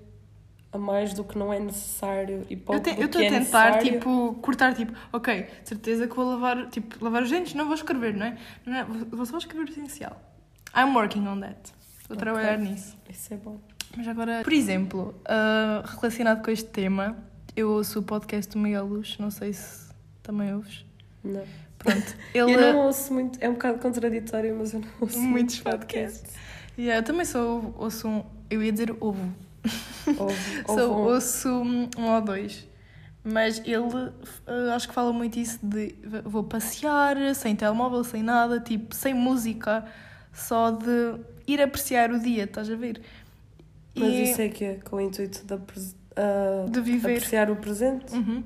a 0.77 0.79
mais 0.79 1.13
do 1.13 1.23
que 1.23 1.37
não 1.37 1.51
é 1.51 1.59
necessário 1.59 2.45
e 2.49 2.55
pouco 2.55 2.87
Eu 2.89 3.05
estou 3.05 3.19
que 3.21 3.27
a 3.27 3.29
é 3.29 3.39
tentar, 3.39 3.39
necessário. 3.71 3.83
tipo, 3.93 4.33
cortar, 4.41 4.73
tipo, 4.73 4.93
ok, 5.11 5.45
certeza 5.63 6.07
que 6.07 6.15
vou 6.15 6.25
lavar, 6.25 6.69
tipo, 6.69 7.03
lavar 7.03 7.23
os 7.23 7.29
dentes, 7.29 7.53
não 7.53 7.65
vou 7.65 7.75
escrever, 7.75 8.15
não 8.15 8.25
é? 8.27 8.37
Não 8.65 8.75
é? 8.77 8.83
Vou- 8.83 9.25
só 9.25 9.37
escrever 9.37 9.67
o 9.67 9.69
essencial. 9.71 10.21
I'm 10.75 10.93
working 10.95 11.27
on 11.27 11.39
that. 11.41 11.57
Estou 12.01 12.15
a 12.15 12.17
trabalhar 12.19 12.57
nisso. 12.57 12.95
Isso 13.09 13.33
é 13.33 13.37
bom. 13.37 13.59
Mas 13.95 14.07
agora, 14.07 14.41
por 14.43 14.53
exemplo, 14.53 15.15
ah, 15.25 15.83
relacionado 15.99 16.43
com 16.43 16.51
este 16.51 16.69
tema, 16.69 17.17
eu 17.55 17.71
ouço 17.71 17.99
o 17.99 18.03
podcast 18.03 18.51
do 18.53 18.59
Miguel 18.59 18.85
Luz, 18.85 19.17
não 19.19 19.31
sei 19.31 19.53
se 19.53 19.89
também 20.23 20.53
ouves. 20.53 20.85
Não. 21.23 21.43
Pronto, 21.79 22.15
ele... 22.33 22.53
Eu 22.53 22.73
não 22.73 22.85
ouço 22.85 23.13
muito, 23.13 23.37
é 23.41 23.49
um 23.49 23.53
bocado 23.53 23.79
contraditório, 23.79 24.55
mas 24.57 24.73
eu 24.73 24.79
não 24.81 24.87
ouço 25.01 25.19
Muitos 25.19 25.59
muito 25.61 25.63
podcasts. 25.63 26.33
Yeah, 26.77 26.99
eu 26.99 27.03
também 27.03 27.25
sou, 27.25 27.73
ouço 27.77 28.07
um, 28.07 28.23
eu 28.49 28.61
ia 28.61 28.71
dizer 28.71 28.95
ovo, 28.99 29.33
Ouve, 30.17 30.63
Sou, 30.65 30.89
ouve 30.91 31.01
um- 31.01 31.13
ouço 31.13 31.49
um 31.49 31.89
um 31.97 32.13
ou 32.15 32.21
dois. 32.21 32.67
Mas 33.23 33.59
ele, 33.65 34.11
eh, 34.47 34.71
acho 34.73 34.87
que 34.87 34.93
fala 34.93 35.11
muito 35.11 35.37
isso 35.37 35.59
de 35.61 35.93
vou 36.23 36.43
passear, 36.45 37.17
sem 37.35 37.55
telemóvel, 37.57 38.03
sem 38.05 38.23
nada, 38.23 38.57
tipo, 38.61 38.95
sem 38.95 39.13
música, 39.13 39.83
só 40.31 40.71
de 40.71 41.15
ir 41.45 41.61
apreciar 41.61 42.09
o 42.11 42.19
dia, 42.19 42.45
estás 42.45 42.71
a 42.71 42.75
ver? 42.75 43.01
Mas 43.93 44.13
E 44.13 44.23
isso 44.31 44.41
é 44.41 44.47
que 44.47 44.63
é 44.63 44.73
com 44.75 44.95
o 44.95 45.01
intuito 45.01 45.43
de, 45.45 45.59
ah, 46.15 46.65
de 46.69 46.79
viver. 46.79 47.15
apreciar 47.17 47.51
o 47.51 47.57
presente? 47.57 48.13
Uhum. 48.15 48.43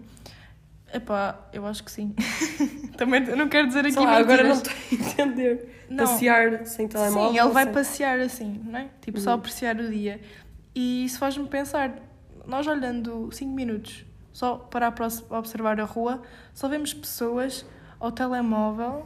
Epá, 0.92 1.40
eu 1.54 1.66
acho 1.68 1.84
que 1.84 1.92
sim. 1.92 2.16
Também 2.98 3.22
não 3.22 3.48
quero 3.48 3.68
dizer 3.68 3.86
aqui 3.86 3.96
lá, 4.00 4.18
agora 4.18 4.44
não 4.44 4.56
estou 4.56 4.74
a 4.74 4.96
entender. 4.96 5.84
Não. 5.90 6.06
Passear 6.08 6.66
sem 6.66 6.88
telemóvel. 6.88 7.32
Sim, 7.34 7.40
ele 7.40 7.50
vai 7.54 7.64
sem- 7.66 7.74
passear 7.74 8.20
assim, 8.20 8.62
não 8.66 8.80
é? 8.80 8.88
Tipo, 9.02 9.20
só 9.20 9.30
Uhum. 9.32 9.36
apreciar 9.38 9.76
o 9.80 9.90
dia. 9.92 10.20
E 10.74 11.06
isso 11.06 11.20
faz-me 11.20 11.48
pensar, 11.48 11.94
nós 12.46 12.66
olhando 12.68 13.30
5 13.32 13.52
minutos, 13.54 14.06
só 14.32 14.56
para 14.58 14.94
observar 15.30 15.80
a 15.80 15.84
rua, 15.84 16.22
só 16.54 16.68
vemos 16.68 16.94
pessoas 16.94 17.66
ao 18.00 18.12
telemóvel, 18.12 19.06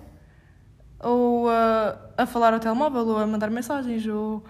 ou 0.99 1.49
a, 1.49 1.99
a 2.17 2.25
falar 2.25 2.53
ao 2.53 2.59
telemóvel, 2.59 3.07
ou 3.07 3.17
a 3.17 3.27
mandar 3.27 3.49
mensagens, 3.49 4.05
ou 4.07 4.43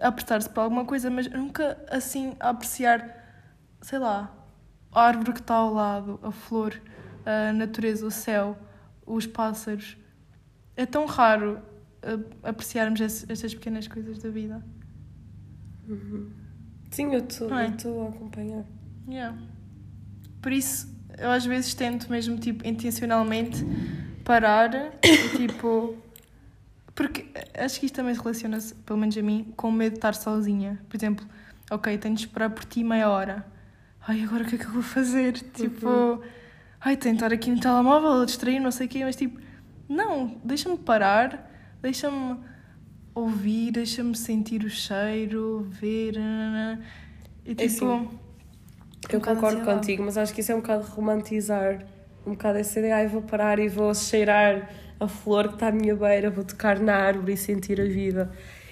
a 0.00 0.08
apertar-se 0.08 0.48
para 0.48 0.64
alguma 0.64 0.84
coisa, 0.84 1.10
mas 1.10 1.30
nunca 1.30 1.78
assim 1.88 2.34
a 2.40 2.50
apreciar, 2.50 3.16
sei 3.80 3.98
lá, 3.98 4.34
a 4.92 5.02
árvore 5.02 5.32
que 5.32 5.40
está 5.40 5.54
ao 5.54 5.72
lado, 5.72 6.18
a 6.22 6.30
flor, 6.30 6.80
a 7.24 7.52
natureza, 7.52 8.06
o 8.06 8.10
céu, 8.10 8.58
os 9.06 9.26
pássaros. 9.26 9.96
É 10.76 10.84
tão 10.84 11.06
raro 11.06 11.60
uh, 12.02 12.36
apreciarmos 12.42 13.00
estas 13.00 13.54
pequenas 13.54 13.86
coisas 13.86 14.18
da 14.18 14.30
vida. 14.30 14.62
Sim, 16.90 17.12
eu 17.14 17.20
estou 17.20 17.56
é? 17.56 17.66
eu 17.66 17.70
estou 17.70 18.06
a 18.06 18.08
acompanhar. 18.08 18.64
Yeah. 19.08 19.36
Por 20.42 20.52
isso, 20.52 20.92
eu 21.18 21.30
às 21.30 21.44
vezes 21.44 21.74
tento 21.74 22.10
mesmo, 22.10 22.38
tipo, 22.38 22.66
intencionalmente 22.66 23.64
parar 24.24 24.70
e, 25.02 25.36
tipo... 25.36 25.96
Porque 26.94 27.26
acho 27.54 27.80
que 27.80 27.86
isto 27.86 27.94
também 27.94 28.14
se 28.14 28.20
relaciona-se, 28.20 28.74
pelo 28.74 28.98
menos 28.98 29.16
a 29.16 29.22
mim, 29.22 29.52
com 29.56 29.68
o 29.68 29.72
medo 29.72 29.92
de 29.92 29.98
estar 29.98 30.14
sozinha. 30.14 30.78
Por 30.88 30.96
exemplo, 30.96 31.24
ok, 31.70 31.96
tenho 31.96 32.14
de 32.14 32.22
esperar 32.22 32.50
por 32.50 32.64
ti 32.64 32.84
meia 32.84 33.08
hora. 33.08 33.46
Ai, 34.06 34.22
agora 34.22 34.42
o 34.42 34.46
que 34.46 34.56
é 34.56 34.58
que 34.58 34.66
eu 34.66 34.72
vou 34.72 34.82
fazer? 34.82 35.32
Tipo, 35.32 36.22
ai, 36.80 36.96
tenho 36.96 37.14
de 37.14 37.22
estar 37.22 37.32
aqui 37.32 37.50
no 37.50 37.60
telemóvel 37.60 38.20
a 38.20 38.24
distrair, 38.24 38.60
não 38.60 38.70
sei 38.70 38.86
o 38.86 38.90
quê, 38.90 39.04
mas 39.04 39.16
tipo, 39.16 39.40
não, 39.88 40.40
deixa-me 40.44 40.76
parar, 40.76 41.50
deixa-me 41.80 42.38
ouvir, 43.20 43.72
deixa-me 43.72 44.16
sentir 44.16 44.62
o 44.64 44.70
cheiro, 44.70 45.66
ver. 45.70 46.14
E 47.44 47.52
É 47.52 47.54
tipo. 47.54 47.62
assim, 47.64 47.84
um 47.84 48.08
Eu 49.10 49.18
bocado 49.18 49.40
concordo 49.40 49.64
contigo, 49.64 50.02
mas 50.02 50.16
acho 50.18 50.34
que 50.34 50.40
isso 50.40 50.52
é 50.52 50.54
um 50.54 50.60
bocado 50.60 50.84
romantizar. 50.84 51.84
Um 52.26 52.32
bocado 52.32 52.58
essa 52.58 52.78
ideia, 52.78 52.96
ai, 52.96 53.06
vou 53.06 53.22
parar 53.22 53.58
e 53.58 53.68
vou 53.68 53.94
cheirar 53.94 54.70
a 54.98 55.08
flor 55.08 55.48
que 55.48 55.54
está 55.54 55.68
à 55.68 55.72
minha 55.72 55.96
beira, 55.96 56.30
vou 56.30 56.44
tocar 56.44 56.78
na 56.78 56.94
árvore 56.94 57.32
e 57.32 57.36
sentir 57.36 57.80
a 57.80 57.84
vida. 57.84 58.30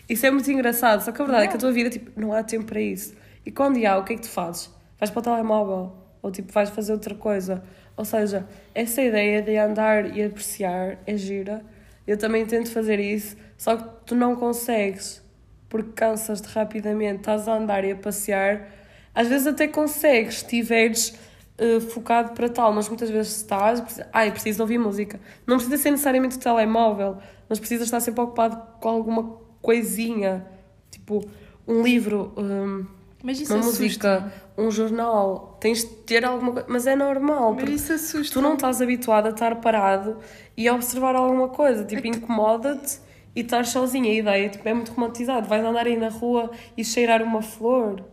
Isso 0.08 0.26
é 0.26 0.30
muito 0.30 0.50
engraçado, 0.50 1.00
só 1.02 1.12
que 1.12 1.20
a 1.20 1.24
verdade 1.24 1.46
é 1.46 1.48
que 1.48 1.56
a 1.56 1.58
tua 1.58 1.72
vida, 1.72 1.90
tipo, 1.90 2.18
não 2.20 2.32
há 2.32 2.42
tempo 2.42 2.66
para 2.66 2.80
isso. 2.80 3.14
E 3.44 3.50
quando 3.50 3.82
há, 3.84 3.98
o 3.98 4.04
que 4.04 4.12
é 4.12 4.16
que 4.16 4.22
tu 4.22 4.28
fazes? 4.28 4.70
Vais 4.98 5.10
para 5.10 5.20
o 5.20 5.22
telemóvel, 5.22 5.92
ou 6.22 6.30
tipo, 6.30 6.52
vais 6.52 6.68
fazer 6.70 6.92
outra 6.92 7.14
coisa. 7.14 7.62
Ou 7.96 8.04
seja, 8.04 8.46
essa 8.74 9.02
ideia 9.02 9.42
de 9.42 9.56
andar 9.56 10.16
e 10.16 10.22
apreciar 10.22 10.98
é 11.06 11.16
gira. 11.16 11.64
Eu 12.08 12.16
também 12.16 12.46
tento 12.46 12.70
fazer 12.70 12.98
isso, 12.98 13.36
só 13.58 13.76
que 13.76 13.84
tu 14.06 14.16
não 14.16 14.34
consegues, 14.34 15.22
porque 15.68 15.92
cansas-te 15.92 16.46
rapidamente, 16.46 17.18
estás 17.18 17.46
a 17.46 17.54
andar 17.54 17.84
e 17.84 17.92
a 17.92 17.96
passear. 17.96 18.66
Às 19.14 19.28
vezes 19.28 19.46
até 19.46 19.68
consegues, 19.68 20.36
se 20.36 20.44
estiveres 20.44 21.14
eh, 21.58 21.80
focado 21.80 22.32
para 22.32 22.48
tal, 22.48 22.72
mas 22.72 22.88
muitas 22.88 23.10
vezes 23.10 23.36
estás, 23.36 24.00
ai, 24.10 24.30
preciso 24.30 24.62
ouvir 24.62 24.78
música. 24.78 25.20
Não 25.46 25.56
precisa 25.56 25.76
ser 25.76 25.90
necessariamente 25.90 26.38
o 26.38 26.40
telemóvel, 26.40 27.18
mas 27.46 27.58
precisa 27.58 27.84
estar 27.84 28.00
sempre 28.00 28.22
ocupado 28.22 28.56
com 28.80 28.88
alguma 28.88 29.38
coisinha, 29.60 30.46
tipo 30.90 31.22
um 31.66 31.82
livro 31.82 32.32
hum, 32.38 32.86
Mas 33.22 33.40
isso 33.40 33.52
uma 33.52 33.60
assusta. 33.60 33.82
música, 33.82 34.32
um 34.56 34.70
jornal, 34.70 35.56
tens 35.60 35.80
de 35.80 35.86
ter 35.88 36.24
alguma 36.24 36.52
coisa, 36.52 36.66
mas 36.70 36.86
é 36.86 36.94
normal, 36.94 37.54
Mas 37.54 37.68
isso 37.68 37.92
assusta. 37.92 38.32
tu 38.32 38.40
não 38.40 38.54
estás 38.54 38.80
habituado 38.80 39.26
a 39.26 39.30
estar 39.30 39.56
parado 39.56 40.18
e 40.56 40.68
a 40.68 40.74
observar 40.74 41.16
alguma 41.16 41.48
coisa, 41.48 41.84
tipo, 41.84 42.06
incomoda-te 42.06 43.00
e 43.34 43.40
estás 43.40 43.70
sozinha. 43.70 44.10
A 44.10 44.14
ideia 44.14 44.48
tipo, 44.48 44.68
é 44.68 44.72
muito 44.74 44.92
romantizado. 44.92 45.48
Vais 45.48 45.64
andar 45.64 45.86
aí 45.86 45.96
na 45.96 46.08
rua 46.08 46.50
e 46.76 46.84
cheirar 46.84 47.22
uma 47.22 47.42
flor 47.42 48.04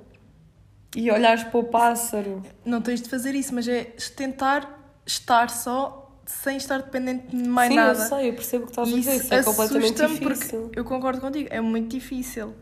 e 0.96 1.12
olhares 1.12 1.44
para 1.44 1.60
o 1.60 1.64
pássaro. 1.66 2.42
Não 2.66 2.82
tens 2.82 3.02
de 3.02 3.10
fazer 3.10 3.36
isso, 3.36 3.54
mas 3.54 3.68
é 3.68 3.84
tentar 4.16 4.96
estar 5.06 5.50
só 5.50 6.02
sem 6.26 6.58
estar 6.58 6.80
dependente 6.82 7.28
de 7.36 7.48
mais 7.48 7.70
Sim, 7.70 7.76
nada. 7.76 8.00
eu 8.04 8.08
sei, 8.08 8.30
eu 8.30 8.34
percebo 8.34 8.64
o 8.64 8.68
que 8.68 8.72
estás 8.72 8.88
a 8.92 8.96
dizer. 8.96 9.16
Isso 9.18 9.34
é 9.34 9.44
completamente 9.44 10.08
difícil. 10.08 10.62
porque 10.62 10.80
eu 10.80 10.84
concordo 10.84 11.22
contigo, 11.22 11.48
é 11.52 11.62
muito 11.62 11.90
difícil. 11.90 12.56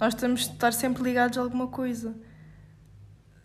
Nós 0.00 0.14
temos 0.14 0.46
de 0.46 0.52
estar 0.52 0.72
sempre 0.72 1.02
ligados 1.02 1.36
a 1.38 1.42
alguma 1.42 1.66
coisa. 1.68 2.14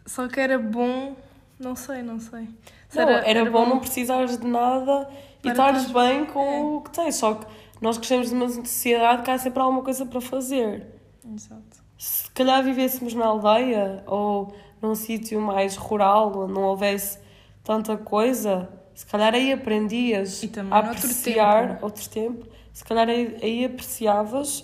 Só 0.05 0.27
que 0.27 0.39
era 0.39 0.57
bom, 0.57 1.15
não 1.59 1.75
sei, 1.75 2.01
não 2.01 2.19
sei. 2.19 2.47
Se 2.89 2.97
Não, 2.97 3.09
era, 3.09 3.49
bom, 3.49 3.67
não 3.67 3.79
precisares 3.79 4.37
de 4.37 4.47
nada 4.47 5.09
e 5.43 5.49
estares 5.49 5.83
estar- 5.87 5.93
bem 6.07 6.25
com 6.25 6.39
é. 6.45 6.59
o 6.61 6.81
que 6.81 6.91
tens. 6.91 7.15
Só 7.15 7.33
que 7.35 7.45
nós 7.81 7.97
crescemos 7.97 8.31
numa 8.31 8.47
sociedade 8.47 9.23
que 9.23 9.31
há 9.31 9.37
sempre 9.37 9.59
alguma 9.61 9.83
coisa 9.83 10.05
para 10.05 10.21
fazer. 10.21 10.85
Exato. 11.33 11.83
Se 11.97 12.29
calhar 12.31 12.63
vivêssemos 12.63 13.13
na 13.13 13.25
aldeia 13.25 14.03
ou 14.05 14.55
num 14.81 14.95
sítio 14.95 15.41
mais 15.41 15.75
rural, 15.75 16.31
onde 16.37 16.53
não 16.53 16.63
houvesse 16.63 17.17
tanta 17.63 17.97
coisa, 17.97 18.69
se 18.93 19.05
calhar 19.07 19.33
aí 19.33 19.51
aprendias 19.51 20.41
a 20.69 20.79
apreciar 20.79 21.69
tempo. 21.69 21.85
outro 21.85 22.09
tempo, 22.09 22.47
se 22.71 22.83
calhar 22.83 23.09
aí, 23.09 23.37
aí 23.41 23.65
apreciavas 23.65 24.63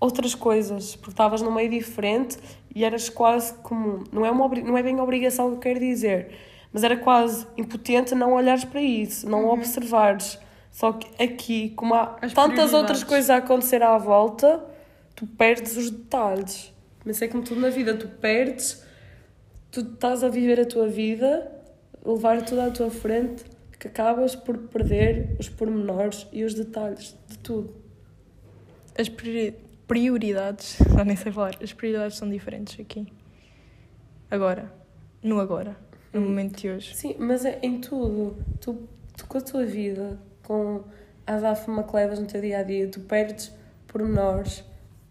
outras 0.00 0.34
coisas, 0.34 0.94
porque 0.96 1.10
estavas 1.10 1.42
num 1.42 1.50
meio 1.52 1.68
diferente 1.70 2.38
e 2.74 2.84
eras 2.84 3.08
quase 3.08 3.54
como. 3.54 4.04
Não 4.12 4.24
é, 4.24 4.30
uma, 4.30 4.48
não 4.48 4.76
é 4.78 4.82
bem 4.82 5.00
obrigação 5.00 5.50
que 5.50 5.54
eu 5.56 5.60
quero 5.60 5.80
dizer, 5.80 6.30
mas 6.72 6.84
era 6.84 6.96
quase 6.96 7.46
impotente 7.56 8.14
não 8.14 8.32
olhares 8.34 8.64
para 8.64 8.80
isso, 8.82 9.28
não 9.28 9.46
observares. 9.48 10.38
Só 10.70 10.92
que 10.92 11.22
aqui, 11.22 11.70
como 11.70 11.94
há 11.94 12.10
Uhum. 12.10 12.16
As 12.22 12.32
tantas 12.32 12.72
outras 12.74 13.02
prioridades. 13.02 13.04
coisas 13.04 13.30
a 13.30 13.36
acontecer 13.38 13.82
à 13.82 13.96
volta, 13.98 14.64
tu 15.16 15.26
perdes 15.26 15.76
os 15.76 15.90
detalhes. 15.90 16.72
Mas 17.04 17.20
é 17.22 17.26
como 17.28 17.42
tudo 17.42 17.60
na 17.60 17.70
vida, 17.70 17.94
tu 17.96 18.06
perdes, 18.06 18.84
tu 19.70 19.80
estás 19.80 20.22
a 20.22 20.28
viver 20.28 20.60
a 20.60 20.66
tua 20.66 20.86
vida, 20.86 21.50
levar 22.04 22.42
tudo 22.42 22.60
à 22.60 22.70
tua 22.70 22.90
frente, 22.90 23.44
que 23.80 23.88
acabas 23.88 24.36
por 24.36 24.58
perder 24.58 25.36
os 25.38 25.48
pormenores 25.48 26.26
e 26.32 26.44
os 26.44 26.52
detalhes 26.54 27.16
de 27.28 27.38
tudo. 27.38 27.74
As 28.96 29.08
priori- 29.08 29.54
prioridades, 29.88 30.76
já 30.94 31.04
nem 31.04 31.16
sei 31.16 31.32
falar, 31.32 31.56
as 31.60 31.72
prioridades 31.72 32.16
são 32.16 32.28
diferentes 32.30 32.78
aqui. 32.78 33.12
Agora. 34.30 34.70
No 35.22 35.40
agora. 35.40 35.76
No 36.12 36.20
Hum. 36.20 36.24
momento 36.24 36.60
de 36.60 36.70
hoje. 36.70 36.94
Sim, 36.94 37.16
mas 37.18 37.44
é 37.44 37.58
em 37.62 37.80
tudo. 37.80 38.36
Tu, 38.60 38.88
tu 39.16 39.26
com 39.26 39.38
a 39.38 39.40
tua 39.40 39.64
vida, 39.66 40.18
com 40.44 40.84
a 41.26 41.34
azáfama 41.34 41.82
que 41.82 41.94
levas 41.96 42.18
no 42.20 42.26
teu 42.26 42.40
dia 42.40 42.60
a 42.60 42.62
dia, 42.62 42.88
tu 42.88 43.00
perdes 43.00 43.52
pormenores 43.86 44.64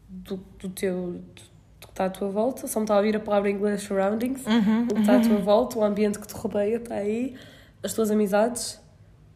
do, 0.07 0.37
do 0.59 0.69
teu. 0.69 0.95
do, 1.13 1.19
do 1.19 1.87
que 1.87 1.89
está 1.89 2.05
à 2.05 2.09
tua 2.09 2.29
volta. 2.29 2.67
Só 2.67 2.79
me 2.79 2.85
está 2.85 2.93
a 2.93 2.97
ouvir 2.97 3.15
a 3.15 3.19
palavra 3.19 3.49
em 3.49 3.53
inglês 3.55 3.81
surroundings. 3.81 4.45
Uhum. 4.45 4.83
O 4.85 4.87
que 4.95 4.99
está 5.01 5.17
à 5.17 5.19
tua 5.21 5.37
volta, 5.37 5.77
o 5.79 5.83
ambiente 5.83 6.17
que 6.19 6.27
te 6.27 6.33
rodeia 6.33 6.77
está 6.77 6.95
aí, 6.95 7.35
as 7.83 7.93
tuas 7.93 8.09
amizades, 8.09 8.79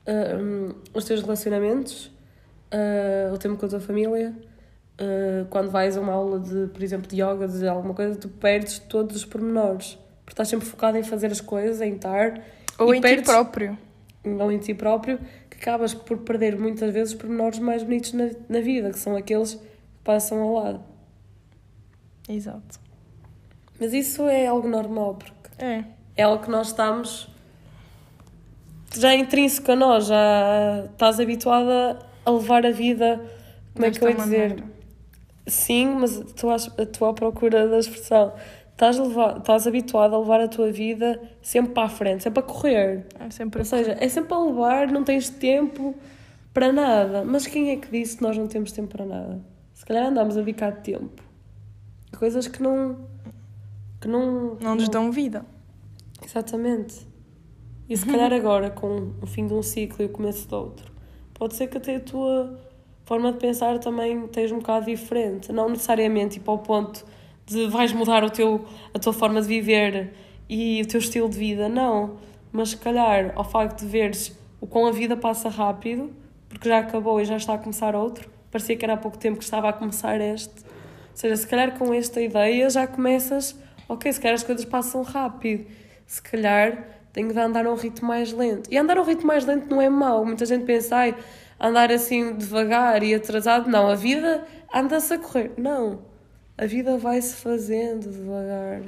hum, 0.07 0.73
os 0.93 1.05
teus 1.05 1.21
relacionamentos, 1.21 2.07
uh, 2.73 3.33
o 3.33 3.37
tempo 3.37 3.57
com 3.57 3.65
a 3.65 3.69
tua 3.69 3.79
família. 3.79 4.33
Uh, 5.01 5.45
quando 5.49 5.71
vais 5.71 5.97
a 5.97 6.01
uma 6.01 6.13
aula 6.13 6.39
de, 6.39 6.67
por 6.67 6.83
exemplo, 6.83 7.07
de 7.07 7.15
yoga, 7.21 7.47
de 7.47 7.67
alguma 7.67 7.93
coisa, 7.95 8.15
tu 8.19 8.29
perdes 8.29 8.77
todos 8.77 9.15
os 9.15 9.25
pormenores. 9.25 9.97
Porque 10.23 10.33
estás 10.33 10.47
sempre 10.47 10.67
focado 10.67 10.95
em 10.97 11.01
fazer 11.03 11.31
as 11.31 11.41
coisas, 11.41 11.81
em 11.81 11.95
estar, 11.95 12.39
Ou 12.77 12.93
em 12.93 13.01
perdes- 13.01 13.21
ti 13.27 13.31
próprio. 13.33 13.77
não 14.23 14.51
em 14.51 14.59
ti 14.59 14.73
próprio, 14.75 15.17
que 15.49 15.57
acabas 15.57 15.93
por 15.95 16.19
perder 16.19 16.55
muitas 16.59 16.93
vezes 16.93 17.13
os 17.13 17.19
pormenores 17.19 17.57
mais 17.57 17.81
bonitos 17.81 18.13
na, 18.13 18.29
na 18.47 18.59
vida, 18.61 18.91
que 18.91 18.99
são 18.99 19.15
aqueles 19.17 19.55
que 19.55 19.61
passam 20.03 20.39
ao 20.41 20.53
lado. 20.53 20.81
Exato. 22.29 22.79
Mas 23.79 23.93
isso 23.93 24.27
é 24.27 24.45
algo 24.45 24.67
normal, 24.67 25.15
porque 25.15 25.49
É. 25.65 25.83
é 26.15 26.23
algo 26.23 26.43
que 26.43 26.51
nós 26.51 26.67
estamos 26.67 27.27
já 28.95 29.13
é 29.13 29.17
intrínseco 29.17 29.71
a 29.71 29.75
nós, 29.75 30.05
já 30.07 30.85
estás 30.91 31.19
habituada 31.19 31.97
a 32.25 32.29
levar 32.31 32.65
a 32.65 32.71
vida, 32.71 33.19
como 33.73 33.85
é 33.85 33.91
que 33.91 34.03
eu 34.03 34.09
ia 34.09 34.15
Desta 34.15 34.29
dizer? 34.29 34.63
Sim, 35.47 35.97
mas 35.99 36.17
à, 36.19 36.55
estou 36.83 37.07
à 37.07 37.13
procura 37.13 37.67
da 37.67 37.79
expressão. 37.79 38.33
Estás, 38.71 38.97
levar, 38.97 39.37
estás 39.37 39.67
habituada 39.67 40.15
a 40.15 40.19
levar 40.19 40.41
a 40.41 40.47
tua 40.47 40.71
vida 40.71 41.21
sempre 41.41 41.73
para 41.73 41.83
a 41.83 41.89
frente, 41.89 42.23
sempre 42.23 42.39
a 42.39 42.43
correr. 42.43 43.05
É 43.19 43.29
sempre 43.29 43.59
Ou 43.59 43.65
seja, 43.65 43.95
é 43.99 44.07
sempre 44.09 44.33
a 44.33 44.39
levar, 44.39 44.87
não 44.87 45.03
tens 45.03 45.29
tempo 45.29 45.95
para 46.53 46.71
nada. 46.71 47.23
Mas 47.23 47.45
quem 47.45 47.71
é 47.71 47.75
que 47.75 47.91
disse 47.91 48.17
que 48.17 48.23
nós 48.23 48.37
não 48.37 48.47
temos 48.47 48.71
tempo 48.71 48.87
para 48.87 49.05
nada? 49.05 49.39
Se 49.73 49.85
calhar 49.85 50.07
andamos 50.07 50.35
a 50.35 50.39
dedicar 50.39 50.71
tempo 50.81 51.31
coisas 52.21 52.47
que 52.47 52.61
não. 52.61 52.97
que 53.99 54.07
não. 54.07 54.55
não 54.55 54.75
nos 54.75 54.87
dão 54.89 55.11
vida. 55.11 55.43
Exatamente. 56.23 57.07
E 57.89 57.97
se 57.97 58.05
calhar 58.05 58.31
agora, 58.31 58.69
com 58.69 59.13
o 59.21 59.25
fim 59.25 59.47
de 59.47 59.53
um 59.53 59.63
ciclo 59.63 60.03
e 60.03 60.05
o 60.05 60.09
começo 60.09 60.47
de 60.47 60.53
outro, 60.53 60.91
pode 61.33 61.55
ser 61.55 61.67
que 61.67 61.77
até 61.77 61.95
a 61.95 61.99
tua 61.99 62.59
forma 63.11 63.33
de 63.33 63.39
pensar 63.39 63.77
também 63.77 64.23
esteja 64.23 64.55
um 64.55 64.59
bocado 64.59 64.85
diferente. 64.85 65.51
Não 65.51 65.67
necessariamente 65.67 66.35
tipo, 66.35 66.49
ao 66.49 66.59
ponto 66.59 67.03
de 67.45 67.67
vais 67.67 67.91
mudar 67.91 68.23
o 68.23 68.29
teu, 68.29 68.63
a 68.93 68.99
tua 68.99 69.11
forma 69.11 69.41
de 69.41 69.49
viver 69.49 70.13
e 70.49 70.81
o 70.81 70.87
teu 70.87 71.01
estilo 71.01 71.27
de 71.27 71.37
vida, 71.37 71.67
não. 71.67 72.15
Mas 72.53 72.69
se 72.69 72.77
calhar, 72.77 73.33
ao 73.35 73.43
facto 73.43 73.81
de 73.81 73.85
veres 73.85 74.33
o 74.61 74.65
quão 74.65 74.85
a 74.85 74.93
vida 74.93 75.17
passa 75.17 75.49
rápido, 75.49 76.09
porque 76.47 76.69
já 76.69 76.79
acabou 76.79 77.19
e 77.19 77.25
já 77.25 77.35
está 77.35 77.55
a 77.55 77.57
começar 77.57 77.97
outro, 77.97 78.29
parecia 78.49 78.77
que 78.77 78.85
era 78.85 78.93
há 78.93 78.97
pouco 78.97 79.17
tempo 79.17 79.39
que 79.39 79.43
estava 79.43 79.67
a 79.67 79.73
começar 79.73 80.21
este. 80.21 80.63
Ou 80.63 81.15
seja, 81.15 81.35
se 81.35 81.45
calhar 81.45 81.77
com 81.77 81.93
esta 81.93 82.21
ideia 82.21 82.69
já 82.69 82.87
começas, 82.87 83.59
ok, 83.89 84.13
se 84.13 84.21
calhar 84.21 84.35
as 84.35 84.43
coisas 84.43 84.63
passam 84.63 85.01
rápido, 85.01 85.65
se 86.07 86.21
calhar 86.21 86.87
tenho 87.11 87.33
de 87.33 87.39
andar 87.39 87.65
a 87.65 87.71
um 87.71 87.75
ritmo 87.75 88.07
mais 88.07 88.31
lento. 88.31 88.71
E 88.71 88.77
andar 88.77 88.97
a 88.97 89.01
um 89.01 89.03
ritmo 89.03 89.27
mais 89.27 89.45
lento 89.45 89.69
não 89.69 89.81
é 89.81 89.89
mau. 89.89 90.25
Muita 90.25 90.45
gente 90.45 90.63
pensa, 90.63 90.95
ai, 90.95 91.15
andar 91.61 91.91
assim 91.91 92.35
devagar 92.35 93.03
e 93.03 93.13
atrasado. 93.13 93.69
Não, 93.69 93.87
a 93.87 93.95
vida 93.95 94.45
anda-se 94.73 95.13
a 95.13 95.19
correr. 95.19 95.51
Não, 95.57 96.01
a 96.57 96.65
vida 96.65 96.97
vai-se 96.97 97.35
fazendo 97.35 98.11
devagar. 98.11 98.81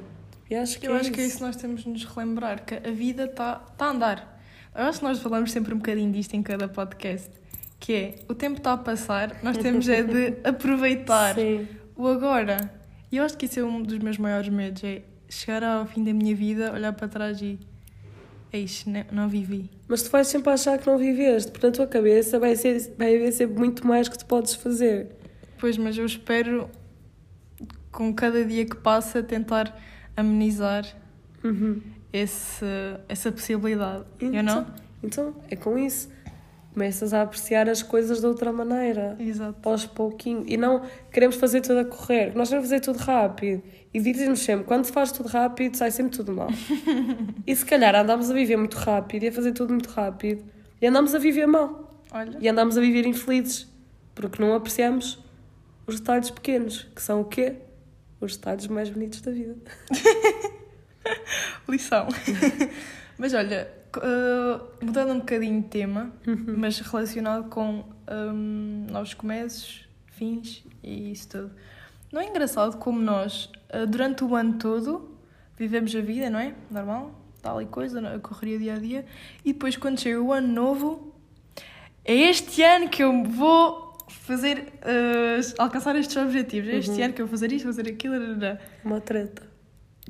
E 0.49 0.55
acho 0.55 0.79
que 0.79 0.87
Eu 0.87 0.95
é 0.95 0.99
acho 0.99 1.11
que 1.11 1.21
é 1.21 1.23
isso. 1.23 1.29
isso 1.29 1.37
que 1.37 1.43
nós 1.43 1.55
temos 1.55 1.83
de 1.83 1.89
nos 1.89 2.03
relembrar, 2.05 2.65
que 2.65 2.75
a 2.75 2.91
vida 2.91 3.25
está 3.25 3.55
tá 3.55 3.85
a 3.85 3.89
andar. 3.89 4.41
Eu 4.75 4.85
acho 4.85 4.99
que 4.99 5.05
nós 5.05 5.19
falamos 5.19 5.51
sempre 5.51 5.73
um 5.73 5.77
bocadinho 5.77 6.11
disto 6.11 6.33
em 6.33 6.41
cada 6.41 6.67
podcast, 6.67 7.29
que 7.79 7.93
é, 7.93 8.15
o 8.27 8.33
tempo 8.33 8.57
está 8.57 8.73
a 8.73 8.77
passar, 8.77 9.37
nós 9.43 9.57
temos 9.57 9.87
é 9.87 10.01
de 10.01 10.35
aproveitar 10.47 11.35
Sim. 11.35 11.67
o 11.95 12.07
agora. 12.07 12.73
E 13.11 13.17
eu 13.17 13.23
acho 13.23 13.37
que 13.37 13.45
isso 13.45 13.59
é 13.59 13.63
um 13.63 13.81
dos 13.81 13.99
meus 13.99 14.17
maiores 14.17 14.49
medos, 14.49 14.83
é 14.83 15.03
chegar 15.29 15.63
ao 15.63 15.85
fim 15.85 16.03
da 16.03 16.11
minha 16.13 16.35
vida, 16.35 16.73
olhar 16.73 16.93
para 16.93 17.07
trás 17.07 17.41
e... 17.41 17.59
Eis, 18.51 18.85
não, 18.85 19.05
não 19.11 19.29
vivi. 19.29 19.69
Mas 19.93 20.01
tu 20.01 20.09
vais 20.09 20.25
sempre 20.27 20.51
achar 20.51 20.75
que 20.79 20.87
não 20.87 20.97
viveste, 20.97 21.51
porque 21.51 21.67
na 21.67 21.71
tua 21.71 21.85
cabeça 21.85 22.39
vai, 22.39 22.55
ser, 22.55 22.95
vai 22.97 23.15
haver 23.15 23.31
sempre 23.31 23.59
muito 23.59 23.85
mais 23.85 24.09
que 24.09 24.17
tu 24.17 24.25
podes 24.25 24.55
fazer. 24.55 25.05
Pois, 25.59 25.77
mas 25.77 25.95
eu 25.95 26.03
espero, 26.07 26.67
com 27.91 28.11
cada 28.11 28.43
dia 28.43 28.65
que 28.65 28.75
passa, 28.75 29.21
tentar 29.21 29.79
amenizar 30.17 30.83
Uhum. 31.43 31.79
esse, 32.11 32.65
essa 33.07 33.31
possibilidade. 33.31 34.03
Então, 34.19 34.33
Eu 34.35 34.43
não? 34.43 34.65
Então, 35.03 35.35
é 35.47 35.55
com 35.55 35.77
isso. 35.77 36.09
Começas 36.73 37.13
a 37.13 37.21
apreciar 37.21 37.69
as 37.69 37.83
coisas 37.83 38.19
de 38.19 38.25
outra 38.25 38.51
maneira. 38.51 39.15
Exato. 39.19 39.69
aos 39.69 39.85
pouquinhos. 39.85 40.45
E 40.47 40.57
não 40.57 40.81
queremos 41.11 41.35
fazer 41.35 41.61
tudo 41.61 41.79
a 41.79 41.85
correr. 41.85 42.35
Nós 42.35 42.49
queremos 42.49 42.67
fazer 42.67 42.79
tudo 42.79 42.97
rápido. 42.97 43.61
E 43.93 43.99
dizem-nos 43.99 44.39
sempre, 44.39 44.65
quando 44.65 44.85
se 44.85 44.91
faz 44.91 45.11
tudo 45.11 45.29
rápido, 45.29 45.77
sai 45.77 45.91
sempre 45.91 46.17
tudo 46.17 46.33
mal. 46.33 46.49
e 47.45 47.55
se 47.55 47.63
calhar 47.63 47.95
andamos 47.95 48.31
a 48.31 48.33
viver 48.33 48.57
muito 48.57 48.75
rápido 48.75 49.21
e 49.21 49.27
a 49.27 49.31
fazer 49.31 49.51
tudo 49.51 49.71
muito 49.71 49.89
rápido. 49.89 50.43
E 50.81 50.87
andamos 50.87 51.13
a 51.13 51.19
viver 51.19 51.45
mal. 51.45 52.01
Olha. 52.11 52.39
E 52.41 52.49
andamos 52.49 52.75
a 52.75 52.81
viver 52.81 53.05
infelizes. 53.05 53.67
Porque 54.15 54.41
não 54.41 54.55
apreciamos 54.55 55.23
os 55.85 55.99
detalhes 55.99 56.31
pequenos. 56.31 56.87
Que 56.95 57.03
são 57.03 57.21
o 57.21 57.25
quê? 57.25 57.53
Os 58.19 58.35
detalhes 58.35 58.65
mais 58.65 58.89
bonitos 58.89 59.21
da 59.21 59.31
vida. 59.31 59.55
Lição. 61.69 62.07
mas 63.17 63.33
olha, 63.35 63.82
uh, 63.99 64.61
mudando 64.81 65.11
um 65.13 65.19
bocadinho 65.19 65.61
de 65.61 65.67
tema, 65.67 66.11
mas 66.57 66.79
relacionado 66.79 67.49
com 67.49 67.83
um, 68.09 68.87
novos 68.91 69.13
começos, 69.13 69.87
fins 70.07 70.63
e 70.83 71.11
isso 71.11 71.29
tudo. 71.29 71.51
Não 72.11 72.21
é 72.21 72.27
engraçado 72.27 72.77
como 72.77 72.99
nós, 73.01 73.49
uh, 73.73 73.87
durante 73.87 74.23
o 74.23 74.35
ano 74.35 74.53
todo, 74.57 75.09
vivemos 75.57 75.95
a 75.95 76.01
vida, 76.01 76.29
não 76.29 76.39
é? 76.39 76.53
Normal, 76.69 77.19
tal 77.41 77.61
e 77.61 77.65
coisa, 77.65 77.99
a 78.15 78.19
correria 78.19 78.59
dia 78.59 78.73
a 78.75 78.79
dia, 78.79 79.05
e 79.43 79.53
depois 79.53 79.75
quando 79.77 79.99
chega 79.99 80.21
o 80.21 80.31
ano 80.31 80.47
novo, 80.47 81.13
é 82.05 82.13
este 82.15 82.61
ano 82.61 82.89
que 82.89 83.03
eu 83.03 83.23
vou 83.23 83.97
fazer, 84.09 84.73
eh, 84.81 85.39
alcançar 85.57 85.95
estes 85.95 86.15
objetivos. 86.17 86.69
Este 86.69 86.91
Uhum. 86.91 87.05
ano 87.05 87.13
que 87.13 87.21
eu 87.21 87.25
vou 87.25 87.31
fazer 87.31 87.51
isto, 87.51 87.63
vou 87.65 87.73
fazer 87.73 87.89
aquilo. 87.89 88.15
Uma 88.83 88.99
treta. 89.01 89.52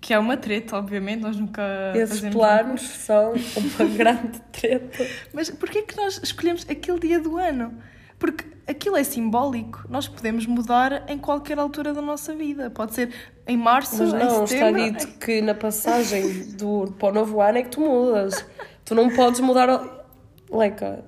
Que 0.03 0.13
é 0.13 0.19
uma 0.19 0.35
treta, 0.35 0.75
obviamente, 0.75 1.21
nós 1.21 1.37
nunca 1.37 1.63
Esses 1.95 2.19
planos 2.29 2.81
são 2.81 3.31
uma 3.79 3.89
grande 3.95 4.41
treta. 4.51 5.07
Mas 5.33 5.49
porquê 5.49 5.81
que 5.83 5.95
nós 5.95 6.19
escolhemos 6.21 6.65
aquele 6.69 6.99
dia 6.99 7.21
do 7.21 7.37
ano? 7.37 7.73
Porque 8.19 8.43
aquilo 8.67 8.97
é 8.97 9.03
simbólico. 9.05 9.85
Nós 9.89 10.05
podemos 10.09 10.45
mudar 10.45 11.05
em 11.09 11.17
qualquer 11.17 11.57
altura 11.57 11.93
da 11.93 12.01
nossa 12.01 12.35
vida. 12.35 12.69
Pode 12.69 12.93
ser 12.95 13.13
em 13.47 13.55
março, 13.55 14.03
Mas 14.03 14.11
não, 14.11 14.19
em 14.19 14.43
está 14.43 14.47
setembro. 14.47 14.81
dito 14.83 15.07
que 15.19 15.41
na 15.41 15.53
passagem 15.55 16.51
do, 16.57 16.93
para 16.99 17.07
o 17.07 17.13
novo 17.13 17.39
ano 17.41 17.59
é 17.59 17.63
que 17.63 17.69
tu 17.69 17.79
mudas. 17.79 18.45
Tu 18.83 18.93
não 18.93 19.09
podes 19.09 19.39
mudar. 19.39 19.69
ao- 19.69 20.03
Leca, 20.51 21.03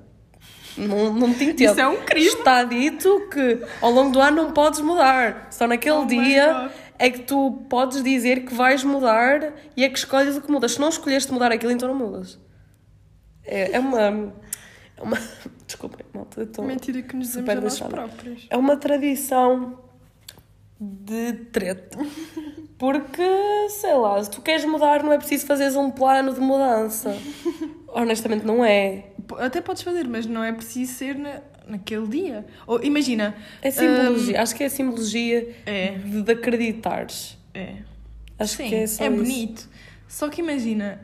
não, 0.77 1.13
não 1.13 1.33
te 1.33 1.43
entendo. 1.43 1.69
Isso 1.71 1.79
é 1.81 1.87
um 1.87 1.97
crime. 1.97 2.27
Está 2.27 2.63
dito 2.63 3.27
que 3.29 3.59
ao 3.81 3.91
longo 3.91 4.11
do 4.11 4.21
ano 4.21 4.43
não 4.43 4.51
podes 4.51 4.79
mudar. 4.79 5.47
Só 5.51 5.67
naquele 5.67 5.97
Oh 5.97 6.05
dia. 6.05 6.71
É 6.97 7.09
que 7.09 7.19
tu 7.19 7.51
podes 7.69 8.03
dizer 8.03 8.45
que 8.45 8.53
vais 8.53 8.83
mudar 8.83 9.53
e 9.75 9.83
é 9.83 9.89
que 9.89 9.97
escolhes 9.97 10.35
o 10.37 10.41
que 10.41 10.51
mudas. 10.51 10.73
Se 10.73 10.79
não 10.81 10.89
escolheste 10.89 11.31
mudar 11.31 11.51
aquilo, 11.51 11.71
então 11.71 11.87
não 11.89 11.95
mudas. 11.95 12.39
É, 13.43 13.73
é 13.73 13.79
uma. 13.79 14.33
É 14.97 15.01
uma. 15.01 15.17
Desculpem, 15.67 16.05
malta. 16.13 16.41
eu 16.41 16.45
estou- 16.45 16.65
Mentira 16.65 17.01
que 17.01 17.15
nos 17.15 17.29
super 17.29 17.57
a 17.57 17.61
nós 17.61 17.73
lixada. 17.73 17.91
próprios. 17.91 18.47
é 18.49 18.55
uma 18.57 18.77
tradição 18.77 19.79
de 20.79 21.33
treta. 21.51 21.97
Porque, 22.77 23.23
sei 23.69 23.93
lá, 23.93 24.21
se 24.21 24.29
tu 24.29 24.41
queres 24.41 24.65
mudar, 24.65 25.01
não 25.01 25.13
é 25.13 25.17
preciso 25.17 25.45
fazeres 25.45 25.75
um 25.77 25.89
plano 25.89 26.33
de 26.33 26.41
mudança. 26.41 27.15
Honestamente, 27.87 28.45
não 28.45 28.63
é. 28.65 29.05
Até 29.39 29.61
podes 29.61 29.81
fazer, 29.81 30.05
mas 30.07 30.25
não 30.25 30.43
é 30.43 30.51
preciso 30.51 30.93
ser 30.93 31.15
na, 31.17 31.39
naquele 31.67 32.07
dia. 32.07 32.45
Ou 32.67 32.83
imagina. 32.83 33.35
É 33.61 33.71
simbologia. 33.71 34.41
Acho 34.41 34.55
que 34.55 34.63
é 34.63 34.69
simbologia 34.69 35.55
É, 35.65 35.91
de, 35.91 36.21
de 36.21 36.31
acreditares. 36.31 37.37
é. 37.53 37.75
Acho 38.37 38.57
Sim, 38.57 38.67
que 38.69 38.75
é 38.75 38.87
só 38.87 39.03
é 39.05 39.07
isso. 39.07 39.15
bonito. 39.15 39.69
Só 40.09 40.27
que 40.29 40.41
imagina, 40.41 40.99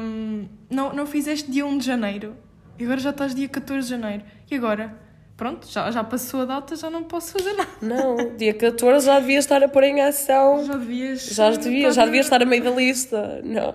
hum, 0.00 0.46
não, 0.70 0.94
não 0.94 1.06
fizeste 1.06 1.50
dia 1.50 1.66
1 1.66 1.76
de 1.78 1.84
janeiro 1.86 2.34
e 2.78 2.84
agora 2.84 2.98
já 2.98 3.10
estás 3.10 3.34
dia 3.34 3.46
14 3.48 3.84
de 3.86 3.90
janeiro. 3.90 4.22
E 4.50 4.54
agora? 4.54 4.96
Pronto, 5.36 5.66
já, 5.70 5.90
já 5.90 6.02
passou 6.02 6.40
a 6.40 6.44
data, 6.46 6.74
já 6.76 6.88
não 6.88 7.04
posso 7.04 7.32
fazer 7.32 7.52
nada. 7.52 7.68
Não, 7.82 8.34
dia 8.36 8.54
14 8.54 9.04
já 9.06 9.20
devia 9.20 9.38
estar 9.38 9.62
a 9.62 9.68
pôr 9.68 9.84
em 9.84 10.00
ação. 10.00 10.64
Já 10.64 10.72
devias. 10.74 11.26
Já 11.26 11.50
devia, 11.50 11.90
já 11.92 12.04
devia 12.06 12.20
estar 12.20 12.36
estar 12.36 12.46
a 12.46 12.48
meio 12.48 12.62
da 12.64 12.70
lista. 12.70 13.42
Não. 13.44 13.74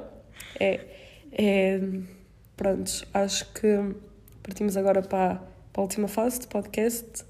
É. 0.59 0.79
é 1.31 1.79
prontos, 2.57 3.03
acho 3.13 3.51
que 3.53 3.67
partimos 4.41 4.77
agora 4.77 5.01
para, 5.01 5.41
para 5.75 5.81
a 5.81 5.83
última 5.83 6.07
fase 6.07 6.39
do 6.39 6.47
podcast, 6.47 7.25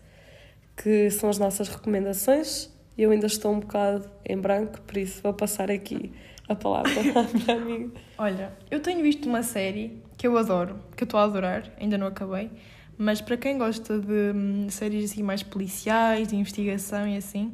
que 0.77 1.09
são 1.09 1.31
as 1.31 1.39
nossas 1.39 1.67
recomendações. 1.67 2.69
Eu 2.95 3.09
ainda 3.09 3.25
estou 3.25 3.51
um 3.51 3.59
bocado 3.59 4.07
em 4.23 4.37
branco, 4.37 4.79
por 4.81 4.97
isso 4.97 5.19
vou 5.23 5.33
passar 5.33 5.71
aqui 5.71 6.13
a 6.47 6.53
palavra 6.53 6.91
à 7.19 7.23
minha 7.23 7.55
amiga. 7.55 7.91
Olha, 8.19 8.53
eu 8.69 8.79
tenho 8.79 9.01
visto 9.01 9.27
uma 9.27 9.41
série 9.41 9.99
que 10.15 10.27
eu 10.27 10.37
adoro, 10.37 10.79
que 10.95 11.01
eu 11.01 11.05
estou 11.05 11.19
a 11.19 11.23
adorar, 11.23 11.63
ainda 11.79 11.97
não 11.97 12.05
acabei, 12.05 12.51
mas 12.99 13.19
para 13.19 13.35
quem 13.35 13.57
gosta 13.57 13.97
de 13.97 14.31
hum, 14.35 14.67
séries 14.69 15.11
assim 15.11 15.23
mais 15.23 15.41
policiais, 15.41 16.27
de 16.27 16.35
investigação 16.35 17.07
e 17.07 17.17
assim, 17.17 17.51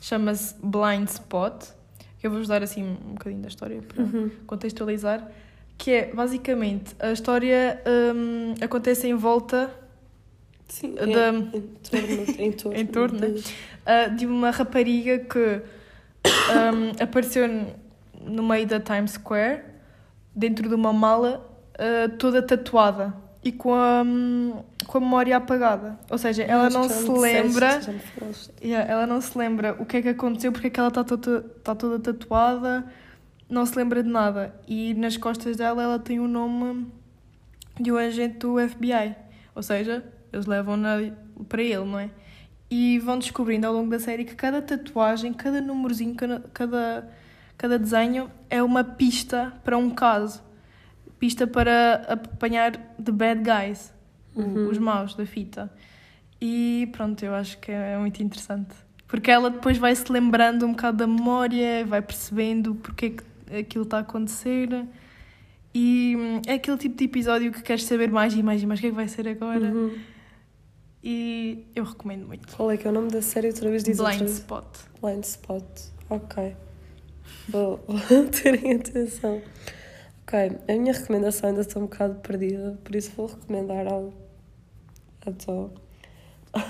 chama-se 0.00 0.56
Blind 0.60 1.08
Spot. 1.10 1.64
Eu 2.20 2.30
vou-vos 2.30 2.48
dar 2.48 2.60
assim 2.60 2.82
um 2.82 3.12
bocadinho 3.12 3.40
da 3.40 3.48
história 3.48 3.80
para 3.82 4.04
contextualizar, 4.48 5.30
que 5.78 5.92
é 5.92 6.12
basicamente 6.12 6.96
a 6.98 7.12
história 7.12 7.80
hum, 7.86 8.54
acontece 8.60 9.06
em 9.06 9.14
volta 9.14 9.83
Sim, 10.68 10.94
Da- 10.94 11.02
em, 11.30 11.62
em 12.38 12.52
torno, 12.52 12.74
em 12.78 12.86
torno, 12.86 13.18
né? 13.20 13.28
de- 13.28 13.42
uh, 13.42 14.16
de 14.16 14.26
uma 14.26 14.50
rapariga 14.50 15.18
que 15.18 15.60
um, 16.26 17.02
apareceu 17.02 17.48
no 18.20 18.42
meio 18.42 18.66
da 18.66 18.80
Times 18.80 19.12
Square, 19.12 19.62
dentro 20.34 20.68
de 20.68 20.74
uma 20.74 20.92
mala, 20.92 21.46
uh, 21.74 22.16
toda 22.16 22.42
tatuada 22.42 23.14
e 23.42 23.52
com 23.52 23.74
a, 23.74 24.02
hum, 24.02 24.54
com 24.86 24.98
a 24.98 25.00
memória 25.02 25.36
apagada. 25.36 25.98
Ou 26.10 26.16
seja, 26.16 26.42
ela 26.44 26.66
Acho 26.68 26.78
não 26.78 26.88
se 26.88 26.94
disseste, 27.04 27.20
lembra. 27.20 27.80
falaste. 28.18 28.50
Yeah, 28.62 28.90
ela 28.90 29.06
não 29.06 29.20
se 29.20 29.36
lembra 29.36 29.76
o 29.78 29.84
que 29.84 29.98
é 29.98 30.02
que 30.02 30.08
aconteceu, 30.08 30.50
porque 30.50 30.68
é 30.68 30.70
que 30.70 30.80
ela 30.80 30.88
está 30.88 31.04
toda, 31.04 31.42
tá 31.62 31.74
toda 31.74 31.98
tatuada, 31.98 32.86
não 33.48 33.66
se 33.66 33.76
lembra 33.76 34.02
de 34.02 34.08
nada. 34.08 34.54
E 34.66 34.94
nas 34.94 35.18
costas 35.18 35.58
dela 35.58 35.82
ela 35.82 35.98
tem 35.98 36.18
o 36.18 36.26
nome 36.26 36.86
de 37.78 37.92
um 37.92 37.96
agente 37.98 38.38
do 38.38 38.56
FBI. 38.58 39.14
Ou 39.54 39.62
seja, 39.62 40.02
eles 40.34 40.46
levam-na 40.46 40.96
para 41.48 41.62
ele, 41.62 41.84
não 41.84 41.98
é? 41.98 42.10
E 42.70 42.98
vão 42.98 43.18
descobrindo 43.18 43.66
ao 43.66 43.72
longo 43.72 43.90
da 43.90 43.98
série 44.00 44.24
que 44.24 44.34
cada 44.34 44.60
tatuagem, 44.60 45.32
cada 45.32 45.60
númerozinho, 45.60 46.14
cada, 46.52 47.08
cada, 47.56 47.78
desenho 47.78 48.30
é 48.50 48.62
uma 48.62 48.82
pista 48.82 49.52
para 49.62 49.78
um 49.78 49.90
caso. 49.90 50.42
Pista 51.18 51.46
para 51.46 52.04
apanhar 52.08 52.72
the 53.02 53.12
bad 53.12 53.42
guys, 53.42 53.92
Uhum. 54.34 54.68
os 54.68 54.78
maus 54.78 55.14
da 55.14 55.24
fita. 55.24 55.70
E 56.40 56.88
pronto, 56.90 57.24
eu 57.24 57.32
acho 57.34 57.58
que 57.58 57.70
é 57.70 57.96
muito 57.96 58.20
interessante. 58.20 58.74
Porque 59.06 59.30
ela 59.30 59.48
depois 59.48 59.78
vai 59.78 59.94
se 59.94 60.10
lembrando 60.10 60.66
um 60.66 60.72
bocado 60.72 60.98
da 60.98 61.06
memória, 61.06 61.86
vai 61.86 62.02
percebendo 62.02 62.74
porque 62.74 63.06
é 63.06 63.10
que 63.10 63.56
aquilo 63.60 63.84
está 63.84 63.98
a 63.98 64.00
acontecer. 64.00 64.68
E 65.72 66.16
hum, 66.18 66.42
é 66.46 66.54
aquele 66.54 66.76
tipo 66.76 66.96
de 66.96 67.04
episódio 67.04 67.52
que 67.52 67.62
queres 67.62 67.84
saber 67.84 68.10
mais 68.10 68.34
e 68.34 68.42
mais 68.42 68.62
e 68.62 68.66
mais 68.66 68.80
o 68.80 68.82
que 68.82 68.88
é 68.88 68.90
que 68.90 68.96
vai 68.96 69.06
ser 69.06 69.28
agora. 69.28 69.66
Uhum. 69.66 69.96
E 71.06 71.66
eu 71.76 71.84
recomendo 71.84 72.26
muito. 72.26 72.56
Qual 72.56 72.70
é 72.70 72.78
que 72.78 72.86
é 72.86 72.90
o 72.90 72.92
nome 72.92 73.10
da 73.10 73.20
série? 73.20 73.48
Outra 73.48 73.68
vez 73.68 73.84
diz 73.84 73.98
Blind. 73.98 74.22
Spot. 74.26 74.64
Blind 75.02 75.22
Spot. 75.24 75.62
Ok. 76.08 76.56
Vou, 77.50 77.78
vou 77.86 78.26
ter 78.28 78.64
em 78.64 78.76
atenção. 78.76 79.42
Ok, 80.22 80.38
a 80.66 80.72
minha 80.72 80.94
recomendação 80.94 81.50
ainda 81.50 81.60
estou 81.60 81.82
um 81.82 81.84
bocado 81.84 82.14
perdida, 82.20 82.78
por 82.82 82.96
isso 82.96 83.12
vou 83.14 83.26
recomendar 83.26 83.86
algo. 83.86 84.14
Então. 85.26 85.70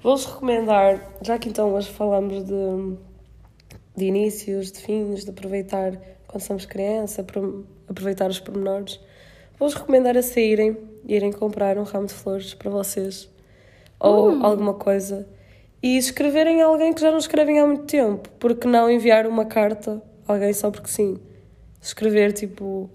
Vou-vos 0.00 0.26
recomendar, 0.26 1.16
já 1.22 1.36
que 1.40 1.48
então 1.48 1.74
hoje 1.74 1.90
falamos 1.90 2.44
de, 2.44 2.96
de 3.96 4.04
inícios, 4.04 4.70
de 4.70 4.78
fins, 4.80 5.24
de 5.24 5.30
aproveitar 5.30 5.96
quando 6.28 6.40
somos 6.42 6.64
criança, 6.66 7.24
pro- 7.24 7.66
aproveitar 7.88 8.30
os 8.30 8.38
pormenores, 8.38 9.00
vou-vos 9.58 9.76
recomendar 9.76 10.16
a 10.16 10.22
saírem 10.22 10.76
e 11.04 11.16
irem 11.16 11.32
comprar 11.32 11.76
um 11.78 11.82
ramo 11.82 12.06
de 12.06 12.14
flores 12.14 12.54
para 12.54 12.70
vocês 12.70 13.28
ou 14.00 14.32
Uh! 14.32 14.44
alguma 14.44 14.74
coisa 14.74 15.26
e 15.82 15.96
escreverem 15.96 16.60
a 16.62 16.66
alguém 16.66 16.92
que 16.92 17.00
já 17.00 17.10
não 17.10 17.18
escrevem 17.18 17.60
há 17.60 17.66
muito 17.66 17.84
tempo, 17.84 18.28
porque 18.38 18.66
não 18.66 18.90
enviar 18.90 19.26
uma 19.26 19.44
carta 19.44 20.02
a 20.26 20.32
alguém 20.32 20.52
só 20.52 20.70
porque 20.70 20.88
sim. 20.88 21.18
Escrever, 21.80 22.32
tipo, 22.32 22.90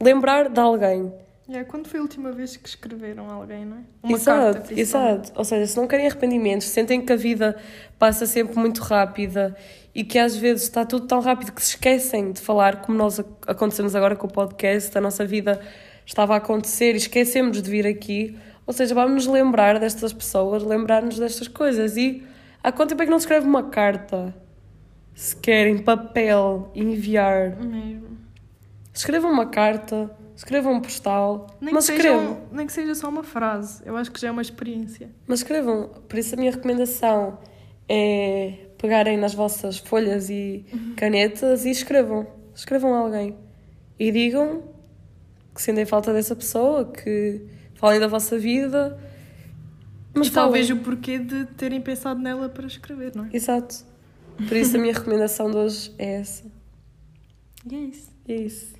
lembrar 0.00 0.48
de 0.48 0.58
alguém. 0.58 1.12
Yeah, 1.48 1.68
quando 1.68 1.86
foi 1.88 1.98
a 2.00 2.02
última 2.02 2.32
vez 2.32 2.56
que 2.56 2.66
escreveram 2.66 3.28
a 3.28 3.34
alguém, 3.34 3.66
não 3.66 3.76
é? 3.76 3.80
Uma 4.02 4.16
exato, 4.16 4.58
carta, 4.60 4.80
exato. 4.80 5.32
Ou 5.36 5.44
seja, 5.44 5.66
se 5.66 5.76
não 5.76 5.86
querem 5.86 6.06
arrependimentos, 6.06 6.68
sentem 6.68 7.04
que 7.04 7.12
a 7.12 7.16
vida 7.16 7.56
passa 7.98 8.24
sempre 8.24 8.58
muito 8.58 8.80
rápida 8.80 9.54
e 9.94 10.02
que 10.02 10.18
às 10.18 10.34
vezes 10.34 10.62
está 10.62 10.86
tudo 10.86 11.06
tão 11.06 11.20
rápido 11.20 11.52
que 11.52 11.62
se 11.62 11.70
esquecem 11.70 12.32
de 12.32 12.40
falar, 12.40 12.80
como 12.80 12.96
nós 12.96 13.20
ac- 13.20 13.28
acontecemos 13.46 13.94
agora 13.94 14.16
com 14.16 14.26
o 14.26 14.32
podcast, 14.32 14.96
a 14.96 15.00
nossa 15.00 15.26
vida 15.26 15.60
estava 16.06 16.32
a 16.32 16.38
acontecer 16.38 16.94
e 16.94 16.96
esquecemos 16.96 17.60
de 17.60 17.70
vir 17.70 17.86
aqui. 17.86 18.38
Ou 18.72 18.76
seja, 18.76 18.94
vamos 18.94 19.26
nos 19.26 19.34
lembrar 19.34 19.78
destas 19.78 20.14
pessoas, 20.14 20.62
lembrar-nos 20.62 21.18
destas 21.18 21.46
coisas. 21.46 21.94
E 21.98 22.22
há 22.62 22.72
quanto 22.72 22.88
tempo 22.90 23.02
é 23.02 23.04
que 23.04 23.10
não 23.10 23.18
se 23.18 23.24
escreve 23.26 23.46
uma 23.46 23.64
carta? 23.64 24.34
Se 25.14 25.36
querem 25.36 25.76
papel, 25.76 26.70
enviar. 26.74 27.56
Mesmo. 27.62 28.16
Escrevam 28.94 29.30
uma 29.30 29.44
carta, 29.46 30.10
escrevam 30.34 30.72
um 30.72 30.80
postal, 30.80 31.48
Nem, 31.60 31.74
mas 31.74 31.86
escrevam. 31.86 32.32
um- 32.50 32.56
nem 32.56 32.66
que 32.66 32.72
seja 32.72 32.94
só 32.94 33.10
uma 33.10 33.22
frase. 33.22 33.82
Eu 33.84 33.94
acho 33.94 34.10
que 34.10 34.18
já 34.18 34.28
é 34.28 34.30
uma 34.30 34.40
experiência. 34.40 35.10
Mas 35.26 35.40
escrevam, 35.40 35.90
por 36.08 36.18
isso 36.18 36.34
a 36.34 36.38
minha 36.38 36.50
recomendação 36.50 37.38
é 37.88 38.54
pegarem 38.78 39.18
nas 39.18 39.34
vossas 39.34 39.76
folhas 39.76 40.30
e 40.30 40.64
canetas 40.96 41.66
e 41.66 41.70
escrevam. 41.70 42.26
Escrevam 42.54 42.94
a 42.94 42.98
alguém. 43.00 43.36
E 43.98 44.10
digam 44.10 44.62
que 45.54 45.60
sentem 45.60 45.84
falta 45.84 46.12
dessa 46.14 46.34
pessoa, 46.34 46.86
que 46.90 47.42
falem 47.82 47.98
da 47.98 48.06
vossa 48.06 48.38
vida. 48.38 48.96
Mas 50.14 50.28
e 50.28 50.30
talvez 50.30 50.70
o 50.70 50.76
porquê 50.76 51.18
de 51.18 51.46
terem 51.46 51.80
pensado 51.80 52.20
nela 52.20 52.48
para 52.48 52.64
escrever, 52.64 53.12
não 53.16 53.24
é? 53.24 53.30
Exato. 53.32 53.74
Por 54.36 54.56
isso 54.56 54.76
a 54.76 54.80
minha 54.80 54.94
recomendação 54.94 55.50
de 55.50 55.56
hoje 55.56 55.92
é 55.98 56.20
essa. 56.20 56.44
E 57.68 57.74
é 57.74 57.78
isso. 57.78 58.10
E 58.28 58.32
é 58.32 58.36
isso. 58.36 58.74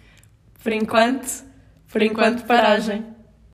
Por 0.63 0.73
enquanto, 0.73 1.45
por 1.89 2.01
enquanto, 2.01 2.45
paragem. 2.45 3.05